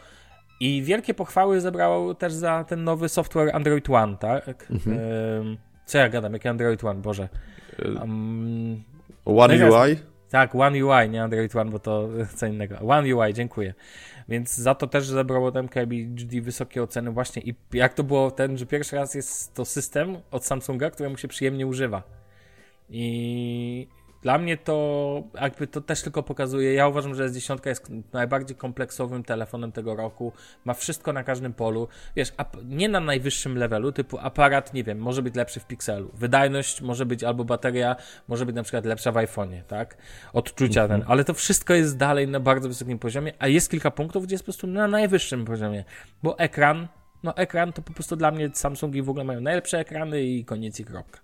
[0.59, 4.67] I wielkie pochwały zebrało też za ten nowy software Android One, tak?
[4.71, 4.97] Mhm.
[5.85, 6.33] Co ja gadam?
[6.33, 7.01] Jaki Android One?
[7.01, 7.29] Boże.
[8.01, 8.83] Um,
[9.25, 9.97] One no UI?
[10.29, 12.75] Tak, One UI, nie Android One, bo to co innego.
[12.79, 13.73] One UI, dziękuję.
[14.29, 18.65] Więc za to też zebrało MKBHD wysokie oceny właśnie i jak to było ten, że
[18.65, 22.03] pierwszy raz jest to system od Samsunga, któremu się przyjemnie używa.
[22.89, 23.87] I
[24.21, 29.23] dla mnie to jakby to też tylko pokazuje, ja uważam, że S10 jest najbardziej kompleksowym
[29.23, 30.33] telefonem tego roku,
[30.65, 35.21] ma wszystko na każdym polu, wiesz, nie na najwyższym levelu, typu aparat, nie wiem, może
[35.21, 37.95] być lepszy w Pixelu, wydajność może być albo bateria,
[38.27, 39.97] może być na przykład lepsza w iPhone'ie, tak,
[40.33, 41.01] odczucia mhm.
[41.01, 44.33] ten, ale to wszystko jest dalej na bardzo wysokim poziomie, a jest kilka punktów, gdzie
[44.33, 45.83] jest po prostu na najwyższym poziomie,
[46.23, 46.87] bo ekran,
[47.23, 50.79] no ekran to po prostu dla mnie Samsungi w ogóle mają najlepsze ekrany i koniec
[50.79, 51.19] i kropka.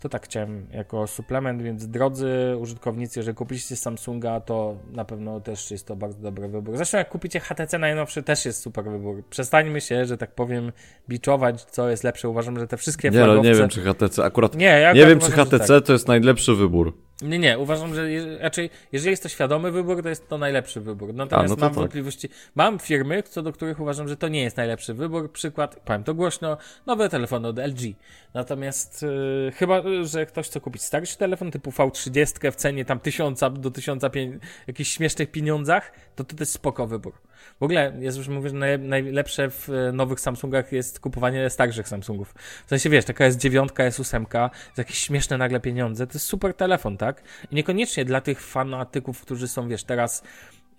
[0.00, 5.70] To tak chciałem jako suplement, więc drodzy użytkownicy, jeżeli kupiliście Samsunga, to na pewno też
[5.70, 6.76] jest to bardzo dobry wybór.
[6.76, 9.22] Zresztą jak kupicie HTC najnowszy, też jest super wybór.
[9.30, 10.72] Przestańmy się, że tak powiem,
[11.08, 12.28] biczować, co jest lepsze.
[12.28, 14.54] Uważam, że te wszystkie Nie, no nie wiem, czy HTC akurat...
[14.54, 15.86] Nie, ja nie wiem, czy HTC tak.
[15.86, 17.07] to jest najlepszy wybór.
[17.22, 20.80] Nie, nie, uważam, że je, raczej, jeżeli jest to świadomy wybór, to jest to najlepszy
[20.80, 21.14] wybór.
[21.14, 21.78] Natomiast A, no mam tak.
[21.78, 22.28] wątpliwości.
[22.54, 25.32] Mam firmy, co do których uważam, że to nie jest najlepszy wybór.
[25.32, 27.94] Przykład, powiem to głośno, nowe telefony od LG.
[28.34, 33.40] Natomiast yy, chyba, że ktoś chce kupić starszy telefon typu V30 w cenie tam 1000
[33.52, 37.27] do 1500 jakichś śmiesznych pieniądzach, to to jest spoko wybór.
[37.60, 41.88] W ogóle, ja już mówię, że naj, najlepsze w e, nowych Samsungach jest kupowanie starszych
[41.88, 42.34] Samsungów.
[42.66, 46.26] W sensie, wiesz, taka jest dziewiątka, jest ósemka, za jakieś śmieszne nagle pieniądze, to jest
[46.26, 47.22] super telefon, tak?
[47.50, 50.22] I niekoniecznie dla tych fanatyków, którzy są, wiesz, teraz...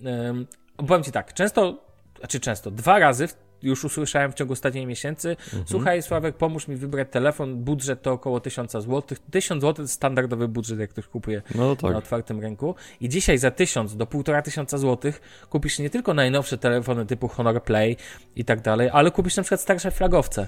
[0.01, 0.47] Um,
[0.87, 1.85] powiem Ci tak, często,
[2.19, 5.29] znaczy często, dwa razy w już usłyszałem w ciągu ostatnich miesięcy.
[5.29, 5.63] Mhm.
[5.67, 7.63] Słuchaj, Sławek, pomóż mi wybrać telefon.
[7.63, 9.01] Budżet to około 1000 zł.
[9.31, 11.91] 1000 zł to jest standardowy budżet, jak ktoś kupuje no tak.
[11.91, 12.75] na otwartym rynku.
[13.01, 15.11] I dzisiaj za 1000 do 1500 zł
[15.49, 17.97] kupisz nie tylko najnowsze telefony typu Honor Play
[18.35, 20.47] i tak dalej, ale kupisz na przykład starsze flagowce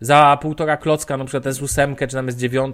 [0.00, 2.72] za półtora klocka, na przykład S8, czy tam S9,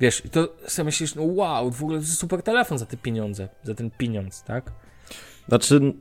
[0.00, 2.96] wiesz, i to sobie myślisz, no wow, w ogóle to jest super telefon za te
[2.96, 4.72] pieniądze, za ten pieniądz, tak?
[5.48, 5.92] Znaczy,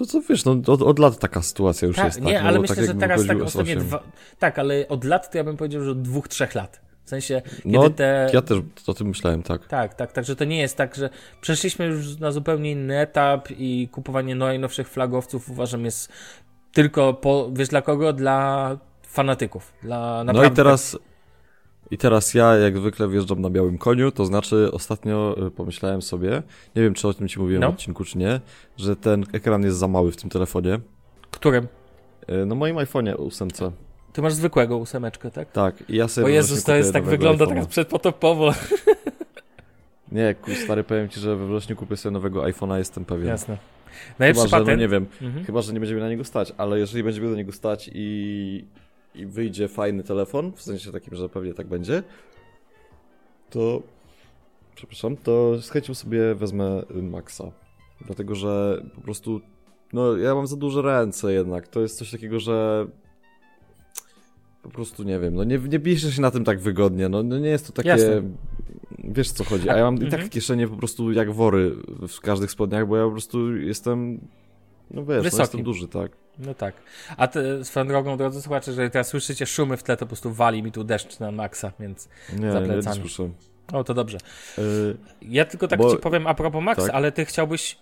[0.00, 2.20] to co wiesz, no od, od lat taka sytuacja już tak, jest.
[2.20, 4.02] Nie, tak, ale no, myślę, tak że teraz tak ostatnie dwa...
[4.38, 6.80] Tak, ale od lat to ja bym powiedział, że od dwóch, trzech lat.
[7.04, 8.30] W sensie, kiedy no, te...
[8.32, 9.66] ja też o tym myślałem, tak.
[9.66, 11.10] Tak, tak, także to nie jest tak, że
[11.40, 16.12] przeszliśmy już na zupełnie inny etap i kupowanie najnowszych flagowców uważam jest
[16.72, 18.12] tylko, po, wiesz dla kogo?
[18.12, 19.72] Dla fanatyków.
[19.82, 20.98] Dla no i teraz
[21.90, 26.42] i teraz ja jak zwykle wjeżdżam na białym koniu, to znaczy ostatnio y, pomyślałem sobie,
[26.76, 27.70] nie wiem czy o tym ci mówiłem no.
[27.70, 28.40] w odcinku czy nie,
[28.76, 30.80] że ten ekran jest za mały w tym telefonie.
[31.30, 31.68] Którym?
[32.30, 33.48] Y, no moim iPhone'ie 8.
[34.12, 35.52] Ty masz zwykłego ósemeczkę, tak?
[35.52, 38.54] Tak, i ja sobie O Jezus, to jest tak wygląda teraz przedpotopowo.
[40.12, 43.28] Nie, stary, powiem ci, że we wrześniu kupię sobie nowego iPhone'a, jestem pewien.
[43.28, 43.56] Jasne.
[44.18, 45.44] Najlepszy chyba, że, no nie wiem, mhm.
[45.44, 48.64] chyba, że nie będziemy na niego stać, ale jeżeli będziemy do niego stać i
[49.14, 52.02] i wyjdzie fajny telefon, w sensie takim, że pewnie tak będzie,
[53.50, 53.82] to
[54.74, 57.52] przepraszam, to z chęcią sobie wezmę Maxa.
[58.06, 59.40] Dlatego, że po prostu
[59.92, 61.68] no ja mam za duże ręce jednak.
[61.68, 62.86] To jest coś takiego, że
[64.62, 67.38] po prostu nie wiem, no nie, nie pisze się na tym tak wygodnie, no, no
[67.38, 67.88] nie jest to takie...
[67.88, 68.22] Jasne.
[69.04, 70.28] Wiesz co chodzi, a ja mam i tak mhm.
[70.28, 71.76] kieszenie po prostu jak wory
[72.08, 74.20] w każdych spodniach, bo ja po prostu jestem,
[74.90, 76.12] no wiesz, no jestem duży, tak.
[76.38, 76.74] No tak.
[77.16, 80.32] A te, swoją drogą, drodzy słuchacze, jeżeli teraz słyszycie szumy w tle, to po prostu
[80.32, 82.96] wali mi tu deszcz na maksa, więc nie, za plecami.
[82.96, 83.30] Nie, słyszę.
[83.72, 84.18] O, to dobrze.
[84.58, 85.90] Yy, ja tylko tak bo...
[85.90, 86.94] ci powiem a propos Maxa, tak?
[86.94, 87.76] ale ty chciałbyś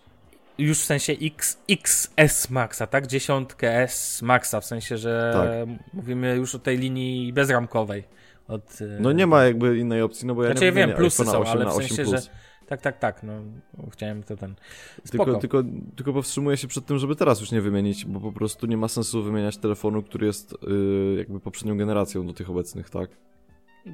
[0.58, 3.06] już w sensie X, XS Maxa, tak?
[3.06, 5.78] Dziesiątkę S Maxa, w sensie, że tak.
[5.92, 8.04] mówimy już o tej linii bezramkowej.
[8.48, 11.44] Od, no nie ma jakby innej opcji, no bo ja znaczy, nie wiem, plusy są,
[11.44, 12.20] ale w sensie, że
[12.68, 13.40] tak, tak, tak, no
[13.92, 14.54] chciałem to ten...
[15.10, 15.62] Tylko, tylko,
[15.96, 18.88] tylko powstrzymuję się przed tym, żeby teraz już nie wymienić, bo po prostu nie ma
[18.88, 23.10] sensu wymieniać telefonu, który jest yy, jakby poprzednią generacją do tych obecnych, tak?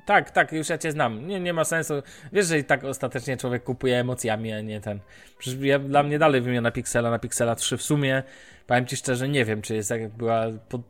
[0.07, 1.27] Tak, tak, już ja cię znam.
[1.27, 1.95] Nie, nie ma sensu.
[2.33, 5.01] Wiesz, że i tak ostatecznie człowiek kupuje emocjami, a nie ten.
[5.39, 8.23] Przecież ja, dla mnie dalej wymiana Pixela na Pixela 3 w sumie.
[8.67, 10.47] Powiem ci szczerze, nie wiem, czy jest jak była.
[10.69, 10.83] Pod...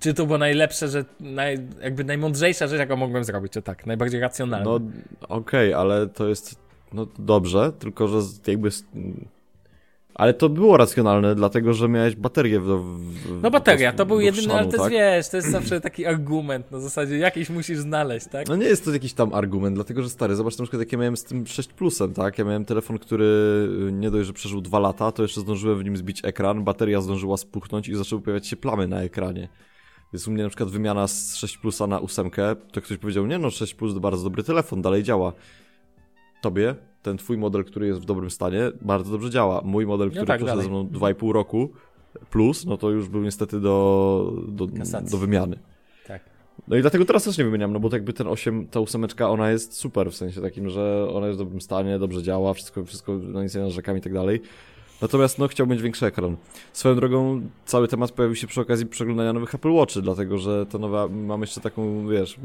[0.00, 4.20] Czy to było najlepsze, że naj, jakby najmądrzejsza rzecz, jaką mogłem zrobić, czy tak, najbardziej
[4.20, 4.64] racjonalna.
[4.64, 4.74] No
[5.28, 8.70] okej, okay, ale to jest no dobrze, tylko że jakby
[10.14, 14.54] ale to było racjonalne, dlatego że miałeś baterię w, w No bateria, to był jedyny,
[14.54, 14.92] ale to jest, tak?
[14.92, 18.48] wiesz, to jest zawsze taki argument, na zasadzie jakiś musisz znaleźć, tak?
[18.48, 20.98] No nie jest to jakiś tam argument, dlatego że stary, zobacz na przykład jak ja
[20.98, 22.38] miałem z tym 6 plusem, tak?
[22.38, 23.24] Ja miałem telefon, który
[23.88, 27.00] y, nie dość, że przeżył 2 lata, to jeszcze zdążyłem w nim zbić ekran, bateria
[27.00, 29.48] zdążyła spuchnąć i zaczęły pojawiać się plamy na ekranie.
[30.12, 32.30] Więc u mnie na przykład wymiana z 6 plusa na 8,
[32.72, 35.32] to ktoś powiedział, nie no, 6 plus to bardzo dobry telefon, dalej działa.
[36.40, 39.62] Tobie ten twój model, który jest w dobrym stanie, bardzo dobrze działa.
[39.64, 41.70] Mój model, no który no tak, przeszedł ze mną 2,5 roku
[42.30, 44.66] plus, no to już był niestety do, do,
[45.10, 45.58] do wymiany.
[46.06, 46.22] Tak.
[46.68, 49.50] No i dlatego teraz też nie wymieniam, no bo jakby ten 8, ta ósemeczka, ona
[49.50, 53.18] jest super, w sensie takim, że ona jest w dobrym stanie, dobrze działa, wszystko, wszystko
[53.18, 54.40] na nic nie narzekam i tak dalej.
[55.02, 56.36] Natomiast no chciałbym mieć większy ekran.
[56.72, 60.78] Swoją drogą cały temat pojawił się przy okazji przeglądania nowych Apple Watchy, dlatego że to
[60.78, 62.38] nowa, mam jeszcze taką, wiesz,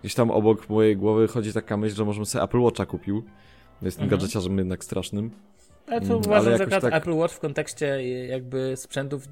[0.00, 3.22] gdzieś tam obok mojej głowy chodzi taka myśl, że możemy sobie Apple Watcha kupił.
[3.82, 4.20] Jestem mhm.
[4.20, 5.30] gadżeciarzem jednak strasznym.
[5.86, 6.94] Ale to mm, uważam, Ale że tak...
[6.94, 9.28] Apple Watch w kontekście jakby sprzętów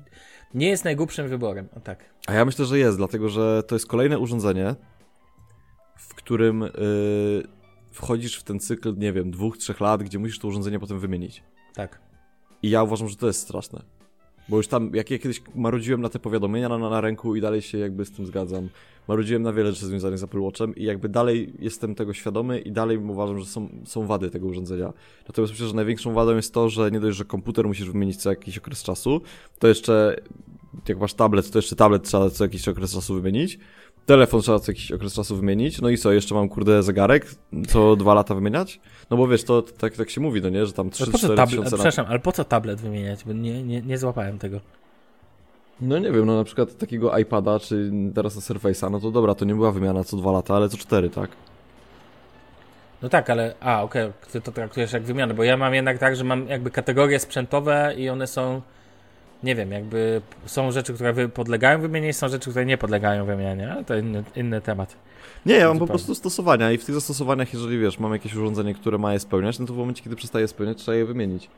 [0.54, 1.68] nie jest najgłupszym wyborem.
[1.76, 2.04] O tak.
[2.26, 4.74] A ja myślę, że jest, dlatego że to jest kolejne urządzenie,
[5.98, 7.42] w którym yy,
[7.92, 11.42] wchodzisz w ten cykl, nie wiem, dwóch, trzech lat, gdzie musisz to urządzenie potem wymienić.
[11.74, 12.03] Tak.
[12.64, 13.82] I ja uważam, że to jest straszne.
[14.48, 17.62] Bo już tam, jak ja kiedyś marudziłem na te powiadomienia na, na ręku i dalej
[17.62, 18.68] się jakby z tym zgadzam,
[19.08, 22.72] marudziłem na wiele rzeczy związanych z Apple Watchem i jakby dalej jestem tego świadomy i
[22.72, 24.92] dalej uważam, że są, są wady tego urządzenia.
[25.28, 28.30] Natomiast myślę, że największą wadą jest to, że nie dość, że komputer musisz wymienić co
[28.30, 29.20] jakiś okres czasu,
[29.58, 30.16] to jeszcze
[30.88, 33.58] jak masz tablet, to jeszcze tablet trzeba co jakiś okres czasu wymienić.
[34.06, 35.80] Telefon trzeba co jakiś okres czasu wymienić.
[35.80, 37.26] No i co, jeszcze mam kurde zegarek,
[37.68, 38.80] co dwa lata wymieniać?
[39.10, 41.70] No bo wiesz, to tak, tak się mówi, no nie, że tam 3-4 tysiące...
[41.76, 43.24] Przepraszam, ale po co tablet wymieniać?
[43.24, 44.60] Bo nie, nie, nie złapałem tego.
[45.80, 49.34] No nie wiem, no na przykład takiego iPada, czy teraz na Surface'a, no to dobra,
[49.34, 51.30] to nie była wymiana co dwa lata, ale co cztery, tak?
[53.02, 55.98] No tak, ale, a okej, okay, ty to traktujesz jak wymianę, bo ja mam jednak
[55.98, 58.62] tak, że mam jakby kategorie sprzętowe i one są,
[59.44, 63.84] nie wiem, jakby są rzeczy, które podlegają wymianie są rzeczy, które nie podlegają wymianie, ale
[63.84, 64.96] to inny, inny temat.
[65.46, 68.74] Nie, ja mam po prostu stosowania i w tych zastosowaniach, jeżeli wiesz, mam jakieś urządzenie,
[68.74, 71.50] które ma je spełniać, no to w momencie, kiedy przestaje spełniać, trzeba je wymienić.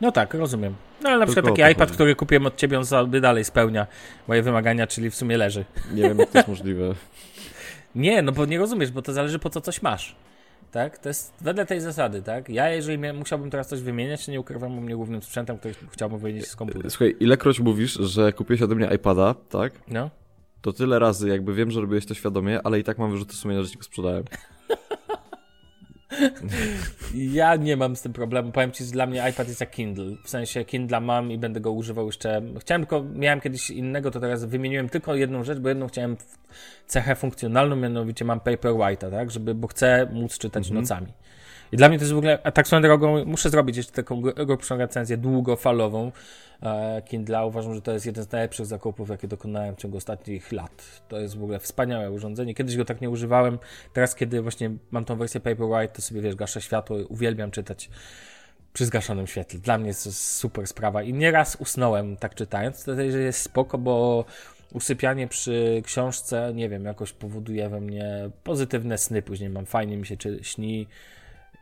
[0.00, 0.74] No tak, rozumiem.
[1.02, 3.86] No ale na przykład taki iPad, który kupiłem od ciebie, on sobie dalej spełnia
[4.28, 5.64] moje wymagania, czyli w sumie leży.
[5.94, 6.94] Nie wiem, jak to jest możliwe.
[7.94, 10.16] Nie, no bo nie rozumiesz, bo to zależy po co coś masz.
[10.70, 10.98] Tak?
[10.98, 12.48] To jest wedle tej zasady, tak?
[12.48, 16.18] Ja, jeżeli musiałbym teraz coś wymieniać, to nie ukrywam u mnie głównym sprzętem, który chciałbym
[16.18, 16.90] wymienić z komputera.
[16.90, 19.72] Słuchaj, ilekroć mówisz, że kupiłeś ode mnie iPada, tak?
[19.88, 20.10] No.
[20.62, 23.62] To tyle razy, jakby wiem, że robiłeś to świadomie, ale i tak mam wyrzuty sumienia,
[23.62, 24.24] że ci go sprzedałem.
[27.14, 28.52] Ja nie mam z tym problemu.
[28.52, 30.16] Powiem ci, że dla mnie iPad jest jak Kindle.
[30.24, 32.42] W sensie Kindle mam i będę go używał jeszcze.
[32.60, 36.16] Chciałem tylko, miałem kiedyś innego, to teraz wymieniłem tylko jedną rzecz, bo jedną chciałem
[36.86, 39.30] cechę funkcjonalną, mianowicie mam Paperwhite'a, tak?
[39.30, 40.80] Żeby, bo chcę móc czytać mhm.
[40.80, 41.12] nocami.
[41.76, 44.20] I dla mnie to jest w ogóle, a tak swoją drogą, muszę zrobić jeszcze taką
[44.20, 46.12] grubszą recenzję długofalową
[46.62, 47.46] e, Kindle.
[47.46, 51.02] Uważam, że to jest jeden z najlepszych zakupów, jakie dokonałem w ciągu ostatnich lat.
[51.08, 52.54] To jest w ogóle wspaniałe urządzenie.
[52.54, 53.58] Kiedyś go tak nie używałem.
[53.92, 57.90] Teraz, kiedy właśnie mam tą wersję Paperwhite, to sobie, wiesz, gaszę światło, uwielbiam czytać
[58.72, 59.60] przy zgaszonym świetle.
[59.60, 62.84] Dla mnie jest to super sprawa i nieraz usnąłem tak czytając.
[62.84, 64.24] To też jest spoko, bo
[64.72, 69.22] usypianie przy książce, nie wiem, jakoś powoduje we mnie pozytywne sny.
[69.22, 70.86] Później mam fajnie mi się czy, śni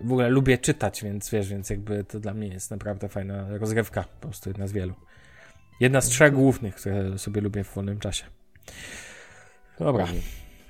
[0.00, 4.04] w ogóle lubię czytać, więc wiesz, więc jakby to dla mnie jest naprawdę fajna rozrywka,
[4.20, 4.94] po prostu jedna z wielu.
[5.80, 8.24] Jedna z trzech głównych, które sobie lubię w wolnym czasie.
[9.78, 10.06] Dobra.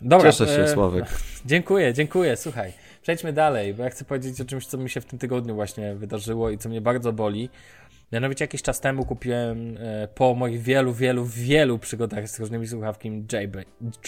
[0.00, 0.32] Dobra.
[0.32, 1.04] Cieszę się, e, Sławek.
[1.46, 2.37] Dziękuję, dziękuję.
[2.37, 5.54] Słuchaj, przejdźmy dalej, bo ja chcę powiedzieć o czymś, co mi się w tym tygodniu
[5.54, 7.50] właśnie wydarzyło i co mnie bardzo boli.
[8.12, 13.26] Mianowicie jakiś czas temu kupiłem e, po moich wielu, wielu, wielu przygodach z różnymi słuchawkami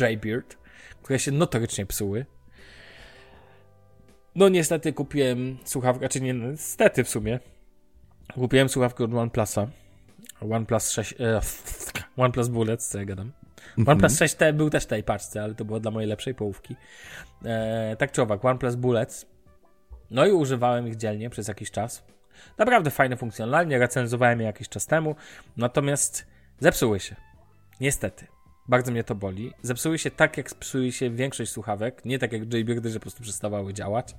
[0.01, 0.57] J-Beard,
[1.03, 2.27] które się notorycznie psuły.
[4.37, 7.41] No niestety kupiłem słuchawkę, czy nie, no, niestety w sumie.
[8.35, 9.67] Kupiłem słuchawkę od OnePlusa.
[10.51, 11.41] OnePlus 6, e,
[12.17, 13.33] OnePlus Bullet, co ja gadam.
[13.79, 13.89] Mhm.
[13.89, 16.77] OnePlus 6T był też w tej paczce, ale to było dla mojej lepszej połówki.
[17.45, 19.27] E, tak czy owak, OnePlus Bullets.
[20.11, 22.05] No i używałem ich dzielnie przez jakiś czas.
[22.59, 25.17] Naprawdę fajne funkcjonalnie, recenzowałem je jakiś czas temu,
[25.57, 26.27] natomiast
[26.61, 27.17] zepsuły się.
[27.81, 28.27] Niestety.
[28.69, 29.53] Bardzo mnie to boli.
[29.63, 32.05] Zepsuły się tak, jak psuje się większość słuchawek.
[32.05, 34.15] Nie tak jak Jaybirdy, że po prostu przestawały działać,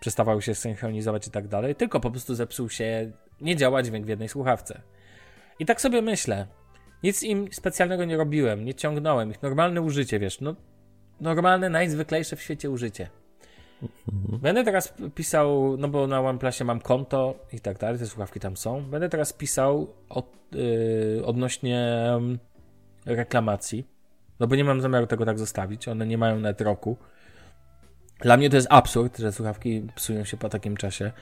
[0.00, 4.08] przestawały się synchronizować i tak dalej, tylko po prostu zepsuł się, nie działa dźwięk w
[4.08, 4.82] jednej słuchawce.
[5.58, 6.46] I tak sobie myślę,
[7.02, 9.42] nic im specjalnego nie robiłem, nie ciągnąłem ich.
[9.42, 10.54] Normalne użycie, wiesz, no
[11.20, 13.08] normalne, najzwyklejsze w świecie użycie.
[14.12, 14.40] Mhm.
[14.40, 18.56] Będę teraz pisał, no bo na OnePlusie mam konto i tak dalej, te słuchawki tam
[18.56, 18.82] są.
[18.82, 22.06] Będę teraz pisał od, yy, odnośnie
[23.06, 23.86] reklamacji,
[24.40, 26.96] no bo nie mam zamiaru tego tak zostawić, one nie mają net roku.
[28.20, 31.12] Dla mnie to jest absurd, że słuchawki psują się po takim czasie.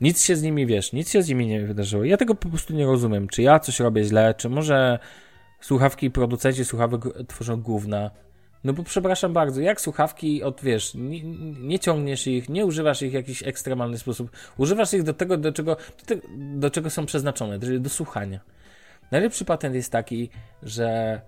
[0.00, 2.04] Nic się z nimi, wiesz, nic się z nimi nie wydarzyło.
[2.04, 3.28] Ja tego po prostu nie rozumiem.
[3.28, 4.98] Czy ja coś robię źle, czy może
[5.60, 8.10] słuchawki, producenci słuchawek tworzą gówna.
[8.64, 11.22] No bo przepraszam bardzo, jak słuchawki, od wiesz, nie,
[11.60, 15.52] nie, ciągniesz ich, nie używasz ich w jakiś ekstremalny sposób, używasz ich do tego, do
[15.52, 18.40] czego, do, te, do czego są przeznaczone, czyli do słuchania.
[19.10, 20.30] Najlepszy patent jest taki,
[20.62, 21.20] że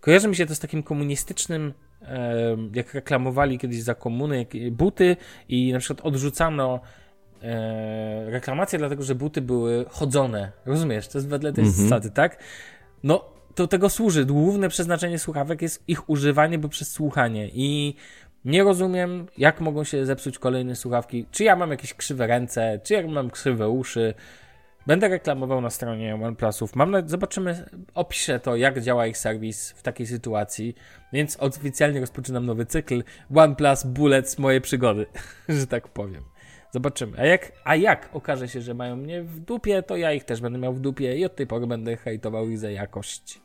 [0.00, 5.16] kojarzy mi się to z takim komunistycznym, e, jak reklamowali kiedyś za komuny buty
[5.48, 6.80] i na przykład odrzucano
[7.42, 10.52] e, reklamacje dlatego, że buty były chodzone.
[10.66, 11.08] Rozumiesz?
[11.08, 11.68] To jest wedle tej -hmm.
[11.70, 12.42] zasady, tak?
[13.02, 13.24] No,
[13.56, 14.24] do tego służy.
[14.24, 17.50] Główne przeznaczenie słuchawek jest ich używanie, bo przez słuchanie.
[17.52, 17.94] I
[18.44, 21.26] nie rozumiem, jak mogą się zepsuć kolejne słuchawki.
[21.30, 24.14] Czy ja mam jakieś krzywe ręce, czy ja mam krzywe uszy.
[24.86, 26.76] Będę reklamował na stronie OnePlusów.
[26.76, 27.02] Mam na...
[27.06, 27.64] Zobaczymy,
[27.94, 30.74] opiszę to, jak działa ich serwis w takiej sytuacji.
[31.12, 33.02] Więc oficjalnie rozpoczynam nowy cykl
[33.34, 35.06] OnePlus Bullets moje przygody,
[35.48, 36.22] że tak powiem.
[36.70, 37.18] Zobaczymy.
[37.18, 40.40] A jak, a jak okaże się, że mają mnie w dupie, to ja ich też
[40.40, 43.40] będę miał w dupie i od tej pory będę hejtował ich za jakość.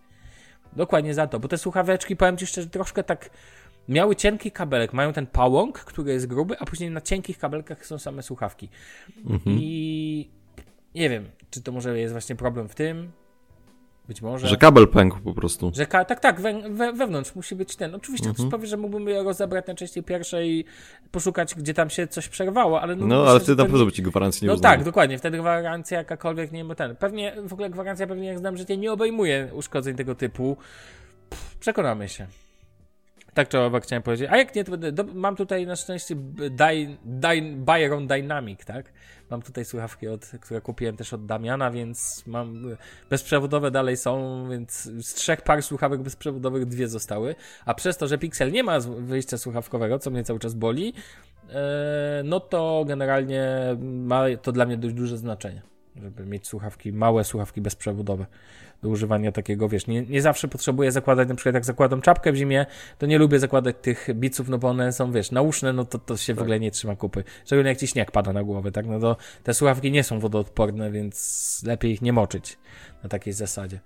[0.75, 3.29] Dokładnie za to, bo te słuchaweczki, powiem Ci szczerze, troszkę tak
[3.89, 4.93] miały cienki kabelek.
[4.93, 8.69] Mają ten pałąk, który jest gruby, a później na cienkich kabelkach są same słuchawki.
[9.25, 9.57] Mhm.
[9.59, 10.29] I
[10.95, 13.11] nie wiem, czy to może jest właśnie problem w tym,
[14.07, 14.47] być może.
[14.47, 15.71] Że kabel pękł po prostu.
[15.75, 17.95] Że ka tak, tak, we, we, wewnątrz musi być ten.
[17.95, 18.35] Oczywiście mhm.
[18.35, 20.65] ktoś powie, że mógłbym je rozebrać na części pierwszej i
[21.11, 23.07] poszukać, gdzie tam się coś przerwało, ale no.
[23.07, 25.17] No, myślę, ale wtedy na pewno by ci gwarancji nie No tak, dokładnie.
[25.17, 26.95] Wtedy gwarancja jakakolwiek nie ma ten.
[26.95, 30.57] Pewnie, w ogóle gwarancja pewnie, jak znam życie, nie obejmuje uszkodzeń tego typu.
[31.59, 32.27] Przekonamy się.
[33.35, 34.29] Tak trzeba chciałem powiedzieć.
[34.31, 38.93] A jak nie, to będę, do, mam tutaj na szczęście Dy, Dy, Byron Dynamic, tak?
[39.29, 42.77] Mam tutaj słuchawki, od, które kupiłem też od Damiana, więc mam
[43.09, 47.35] bezprzewodowe dalej są, więc z trzech par słuchawek bezprzewodowych dwie zostały.
[47.65, 50.93] A przez to, że Pixel nie ma wyjścia słuchawkowego, co mnie cały czas boli,
[51.49, 53.47] e, no to generalnie
[53.81, 55.61] ma to dla mnie dość duże znaczenie,
[56.01, 58.25] żeby mieć słuchawki, małe słuchawki bezprzewodowe
[58.83, 62.35] do używania takiego, wiesz, nie, nie zawsze potrzebuję zakładać, na przykład jak zakładam czapkę w
[62.35, 62.65] zimie,
[62.97, 66.17] to nie lubię zakładać tych biców, no bo one są, wiesz, nauszne, no to, to
[66.17, 66.39] się tak.
[66.39, 67.23] w ogóle nie trzyma kupy.
[67.45, 70.91] Szczególnie jak ci śnieg pada na głowę, tak, no to te słuchawki nie są wodoodporne,
[70.91, 72.57] więc lepiej ich nie moczyć
[73.03, 73.79] na takiej zasadzie.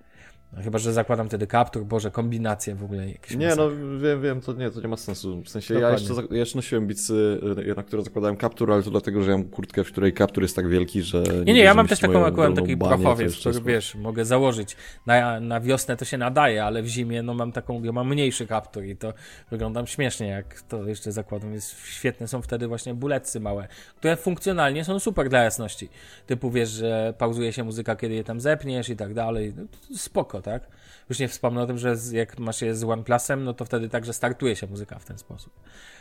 [0.54, 3.38] No, chyba, że zakładam wtedy kaptur, boże, kombinacje w ogóle jakieś.
[3.38, 3.70] Nie, no
[4.02, 5.42] wiem, wiem, to nie, to nie ma sensu.
[5.42, 8.92] W sensie ja jeszcze, ja jeszcze nosiłem bicy, y, na które zakładałem kaptur, ale to
[8.92, 11.24] dlatego, że ja mam kurtkę, w której kaptur jest tak wielki, że...
[11.24, 14.76] Nie, nie, nie ja mam też taką akurat taki prochowiec, który wiesz, mogę założyć.
[15.06, 18.48] Na, na wiosnę to się nadaje, ale w zimie no mam taką, ja mam mniejszy
[18.48, 19.14] kaptur i to
[19.52, 21.54] wyglądam śmiesznie, jak to jeszcze zakładam.
[21.54, 25.90] Jest, świetne są wtedy właśnie bulecy małe, które funkcjonalnie są super dla jasności.
[26.28, 29.54] Typu wiesz, że pauzuje się muzyka, kiedy je tam zepniesz i tak dalej.
[29.58, 29.64] No,
[29.98, 30.68] spoko tak?
[31.10, 34.14] Już nie wspomnę o tym, że jak masz je z OnePlusem, no to wtedy także
[34.14, 35.54] startuje się muzyka w ten sposób.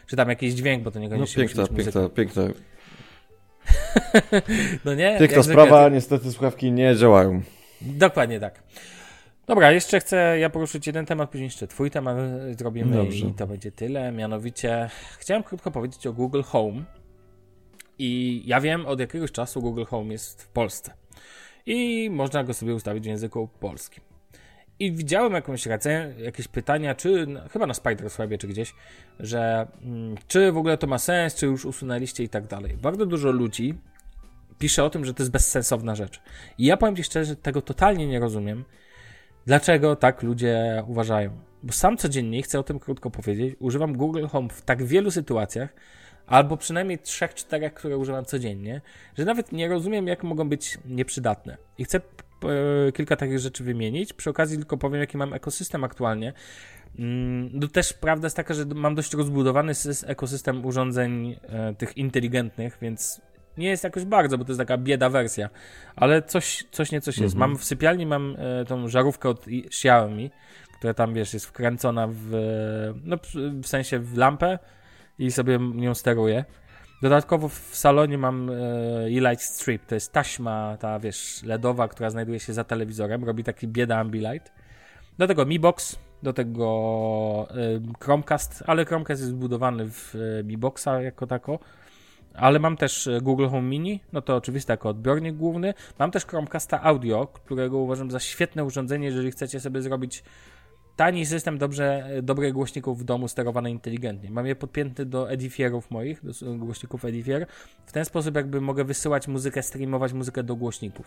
[0.06, 2.42] Czy tam jakiś dźwięk, bo to niekoniecznie no, piękna, musi być piękna, piękna.
[4.84, 5.18] no nie?
[5.18, 7.42] Piękna sprawa, niestety słuchawki nie działają.
[7.80, 8.62] Dokładnie tak.
[9.46, 12.16] Dobra, jeszcze chcę ja poruszyć jeden temat, później jeszcze twój temat
[12.58, 13.26] zrobimy Dobrze.
[13.26, 14.12] i to będzie tyle.
[14.12, 16.84] Mianowicie chciałem krótko powiedzieć o Google Home.
[17.98, 20.92] I ja wiem, od jakiegoś czasu Google Home jest w Polsce.
[21.66, 24.07] I można go sobie ustawić w języku polskim.
[24.80, 28.74] I widziałem jakąś recenzję, jakieś pytania, czy chyba na Spider czy gdzieś,
[29.20, 32.76] że mm, czy w ogóle to ma sens, czy już usunęliście i tak dalej.
[32.76, 33.74] Bardzo dużo ludzi
[34.58, 36.20] pisze o tym, że to jest bezsensowna rzecz.
[36.58, 38.64] I ja powiem Ci szczerze, tego totalnie nie rozumiem.
[39.46, 41.30] Dlaczego tak ludzie uważają?
[41.62, 45.74] Bo sam codziennie, chcę o tym krótko powiedzieć, używam Google Home w tak wielu sytuacjach,
[46.26, 48.80] albo przynajmniej trzech, czterech, które używam codziennie,
[49.18, 51.56] że nawet nie rozumiem, jak mogą być nieprzydatne.
[51.78, 52.00] I chcę
[52.94, 54.12] kilka takich rzeczy wymienić.
[54.12, 56.32] Przy okazji tylko powiem, jaki mam ekosystem aktualnie.
[56.98, 59.72] Mm, no też prawda jest taka, że mam dość rozbudowany
[60.06, 63.20] ekosystem urządzeń e, tych inteligentnych, więc
[63.58, 65.48] nie jest jakoś bardzo, bo to jest taka bieda wersja,
[65.96, 67.34] ale coś, coś nie coś jest.
[67.34, 67.50] Mhm.
[67.50, 70.30] Mam w sypialni mam e, tą żarówkę od Xiaomi,
[70.78, 72.30] która tam wiesz, jest wkręcona w,
[73.04, 73.16] no,
[73.62, 74.58] w sensie w lampę
[75.18, 76.44] i sobie nią steruję.
[77.02, 78.54] Dodatkowo w salonie mam e,
[79.04, 83.68] e-light strip, to jest taśma, ta wiesz, LEDowa, która znajduje się za telewizorem, robi taki
[83.68, 84.52] bieda ambilight.
[85.18, 87.48] Do tego Mi Box, do tego
[88.00, 91.58] Chromecast, ale Chromecast jest zbudowany w Mi Boxa jako tako.
[92.34, 95.74] Ale mam też Google Home Mini, no to oczywiście jako odbiornik główny.
[95.98, 100.22] Mam też Chromecasta Audio, którego uważam za świetne urządzenie, jeżeli chcecie sobie zrobić
[100.98, 104.30] tani system dobrze, dobrych głośników w domu sterowany inteligentnie.
[104.30, 107.46] Mam je podpięty do edifierów moich, do głośników edifier.
[107.86, 111.06] W ten sposób jakby mogę wysyłać muzykę, streamować muzykę do głośników.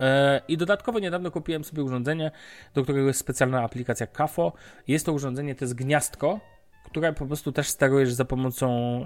[0.00, 2.30] E, I dodatkowo niedawno kupiłem sobie urządzenie,
[2.74, 4.52] do którego jest specjalna aplikacja KAFO.
[4.88, 6.40] Jest to urządzenie, to jest gniazdko,
[6.84, 9.00] które po prostu też sterujesz za pomocą,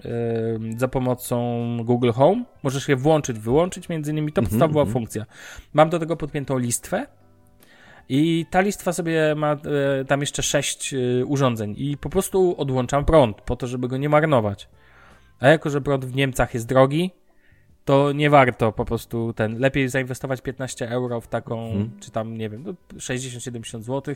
[0.60, 1.36] yy, za pomocą
[1.84, 2.44] Google Home.
[2.62, 4.92] Możesz je włączyć, wyłączyć, między innymi to -hmm, podstawowa mm -hmm.
[4.92, 5.26] funkcja.
[5.74, 7.06] Mam do tego podpiętą listwę,
[8.08, 13.04] i ta listwa sobie ma e, tam jeszcze sześć e, urządzeń i po prostu odłączam
[13.04, 14.68] prąd po to, żeby go nie marnować.
[15.40, 17.10] A jako, że prąd w Niemcach jest drogi,
[17.84, 19.58] to nie warto po prostu ten.
[19.58, 21.90] Lepiej zainwestować 15 euro w taką, hmm.
[22.00, 24.14] czy tam nie wiem, no 60-70 zł,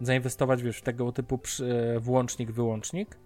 [0.00, 3.16] zainwestować wiesz, w tego typu przy, włącznik, wyłącznik.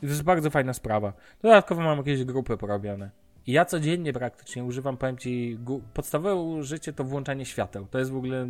[0.00, 1.12] To jest bardzo fajna sprawa.
[1.42, 3.23] Dodatkowo mam jakieś grupy porobione.
[3.46, 5.58] I ja codziennie praktycznie używam, powiem Ci,
[5.94, 7.86] podstawowe użycie to włączanie świateł.
[7.90, 8.46] To jest w ogóle,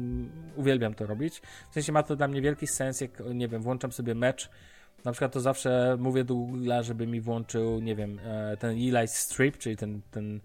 [0.57, 1.43] uwielbiam to robić.
[1.71, 4.51] W sensie ma to dla mnie wielki sens, jak, nie wiem, włączam sobie mecz,
[5.05, 9.09] na przykład to zawsze mówię do Google'a, żeby mi włączył, nie wiem, e, ten Eli
[9.09, 10.41] Strip, czyli ten, ten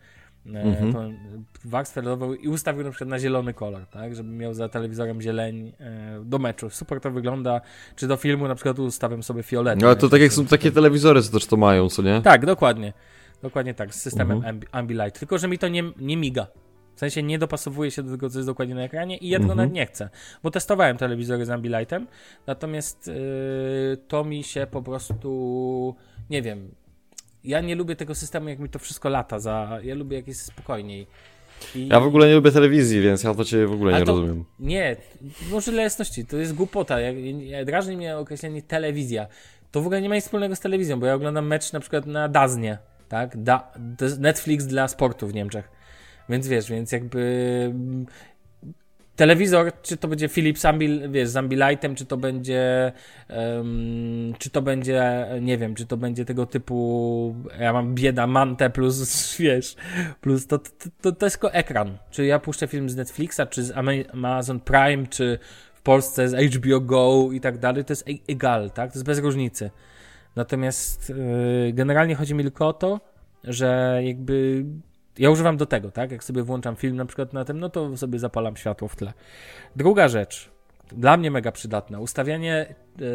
[0.45, 0.93] mhm.
[0.93, 1.13] tą
[1.65, 5.73] warstwę lodową i ustawił na przykład na zielony kolor, tak, żeby miał za telewizorem zieleń
[5.79, 6.69] e, do meczu.
[6.69, 7.61] Super to wygląda.
[7.95, 9.81] Czy do filmu na przykład ustawiam sobie fiolet.
[9.81, 12.21] No ale to tak jak są takie telewizory, co też to mają, co nie?
[12.21, 12.93] Tak, dokładnie.
[13.41, 14.59] Dokładnie tak, z systemem mhm.
[14.71, 15.19] Ambilight.
[15.19, 16.47] Tylko, że mi to nie, nie miga.
[16.95, 19.51] W sensie nie dopasowuje się do tego, co jest dokładnie na ekranie i ja tego
[19.51, 19.57] mhm.
[19.57, 20.09] nawet nie chcę.
[20.43, 22.07] Bo testowałem telewizory z Ambilightem,
[22.47, 25.95] natomiast yy, to mi się po prostu,
[26.29, 26.71] nie wiem,
[27.43, 29.39] ja nie lubię tego systemu, jak mi to wszystko lata.
[29.39, 31.07] Za, ja lubię jak jest spokojniej.
[31.75, 31.87] I...
[31.87, 34.45] Ja w ogóle nie lubię telewizji, więc ja to cię w ogóle nie to, rozumiem.
[34.59, 34.95] Nie,
[35.51, 36.99] może dla jasności, to jest głupota.
[36.99, 37.15] Jak,
[37.65, 39.27] drażni mnie określenie telewizja.
[39.71, 42.05] To w ogóle nie ma nic wspólnego z telewizją, bo ja oglądam mecz na przykład
[42.05, 42.77] na Daznie
[43.09, 43.43] tak?
[43.43, 43.71] Da,
[44.19, 45.71] Netflix dla sportu w Niemczech.
[46.29, 47.21] Więc wiesz, więc jakby
[47.71, 48.05] mm,
[49.15, 52.91] telewizor, czy to będzie Philips Ambil, wiesz, z Ambilightem, czy to będzie
[53.29, 58.69] um, czy to będzie, nie wiem, czy to będzie tego typu ja mam bieda Mante
[58.69, 59.75] plus, wiesz,
[60.21, 60.65] plus to, to,
[61.01, 61.97] to, to jest tylko ekran.
[62.11, 63.71] Czy ja puszczę film z Netflixa, czy z
[64.13, 65.39] Amazon Prime, czy
[65.73, 68.91] w Polsce z HBO Go i tak dalej, to jest e-, egal, tak?
[68.91, 69.71] To jest bez różnicy.
[70.35, 73.01] Natomiast yy, generalnie chodzi mi tylko o to,
[73.43, 74.65] że jakby
[75.17, 76.11] ja używam do tego, tak?
[76.11, 79.13] Jak sobie włączam film na przykład na tym, no to sobie zapalam światło w tle.
[79.75, 80.51] Druga rzecz,
[80.91, 83.05] dla mnie mega przydatna, ustawianie yy,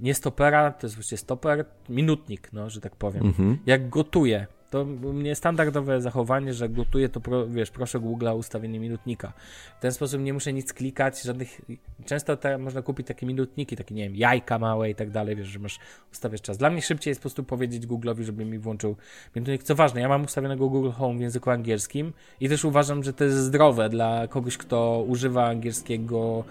[0.00, 3.26] nie stopera, to jest właściwie stoper, minutnik, no, że tak powiem.
[3.26, 3.58] Mhm.
[3.66, 8.80] Jak gotuję, to mnie standardowe zachowanie, że gotuję, to pro, wiesz, proszę Google o ustawienie
[8.80, 9.32] minutnika.
[9.78, 11.60] W ten sposób nie muszę nic klikać, żadnych.
[12.04, 15.48] Często te, można kupić takie minutniki, takie, nie wiem, jajka małe i tak dalej, wiesz,
[15.48, 15.78] że masz
[16.12, 16.58] ustawiać czas.
[16.58, 18.96] Dla mnie szybciej jest po prostu powiedzieć Google'owi, żeby mi włączył
[19.36, 19.62] minutnik.
[19.62, 23.24] Co ważne, ja mam ustawionego Google Home w języku angielskim i też uważam, że to
[23.24, 26.44] jest zdrowe dla kogoś, kto używa angielskiego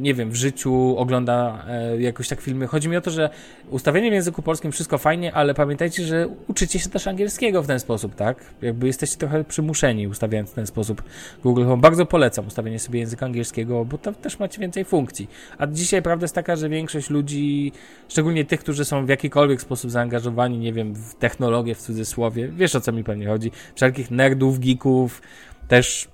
[0.00, 2.66] nie wiem, w życiu ogląda e, jakoś tak filmy.
[2.66, 3.30] Chodzi mi o to, że
[3.70, 7.80] ustawienie w języku polskim wszystko fajnie, ale pamiętajcie, że uczycie się też angielskiego w ten
[7.80, 8.44] sposób, tak?
[8.62, 11.02] Jakby jesteście trochę przymuszeni ustawiając w ten sposób
[11.42, 11.82] Google Home.
[11.82, 15.28] Bardzo polecam ustawienie sobie języka angielskiego, bo to też macie więcej funkcji.
[15.58, 17.72] A dzisiaj prawda jest taka, że większość ludzi,
[18.08, 22.74] szczególnie tych, którzy są w jakikolwiek sposób zaangażowani, nie wiem, w technologię w cudzysłowie, wiesz
[22.74, 25.22] o co mi pewnie chodzi, wszelkich nerdów, geeków,
[25.68, 26.08] też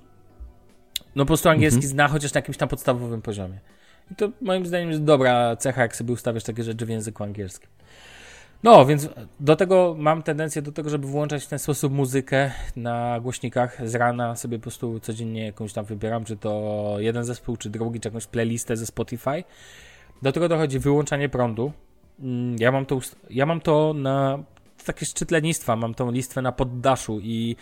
[1.17, 1.91] no po prostu angielski mhm.
[1.91, 3.59] zna chociaż na jakimś tam podstawowym poziomie.
[4.11, 7.69] I to moim zdaniem jest dobra cecha, jak sobie ustawiasz takie rzeczy w języku angielskim.
[8.63, 9.09] No, więc
[9.39, 13.89] do tego mam tendencję do tego, żeby włączać w ten sposób muzykę na głośnikach.
[13.89, 17.99] Z rana sobie po prostu codziennie jakąś tam wybieram, czy to jeden zespół, czy drugi,
[17.99, 19.43] czy jakąś playlistę ze Spotify.
[20.21, 21.71] Do tego dochodzi wyłączanie prądu.
[22.19, 22.99] Mm, ja mam to,
[23.29, 24.43] ja mam to na
[24.85, 27.55] takie szczyt lenistwa, mam tą listwę na poddaszu i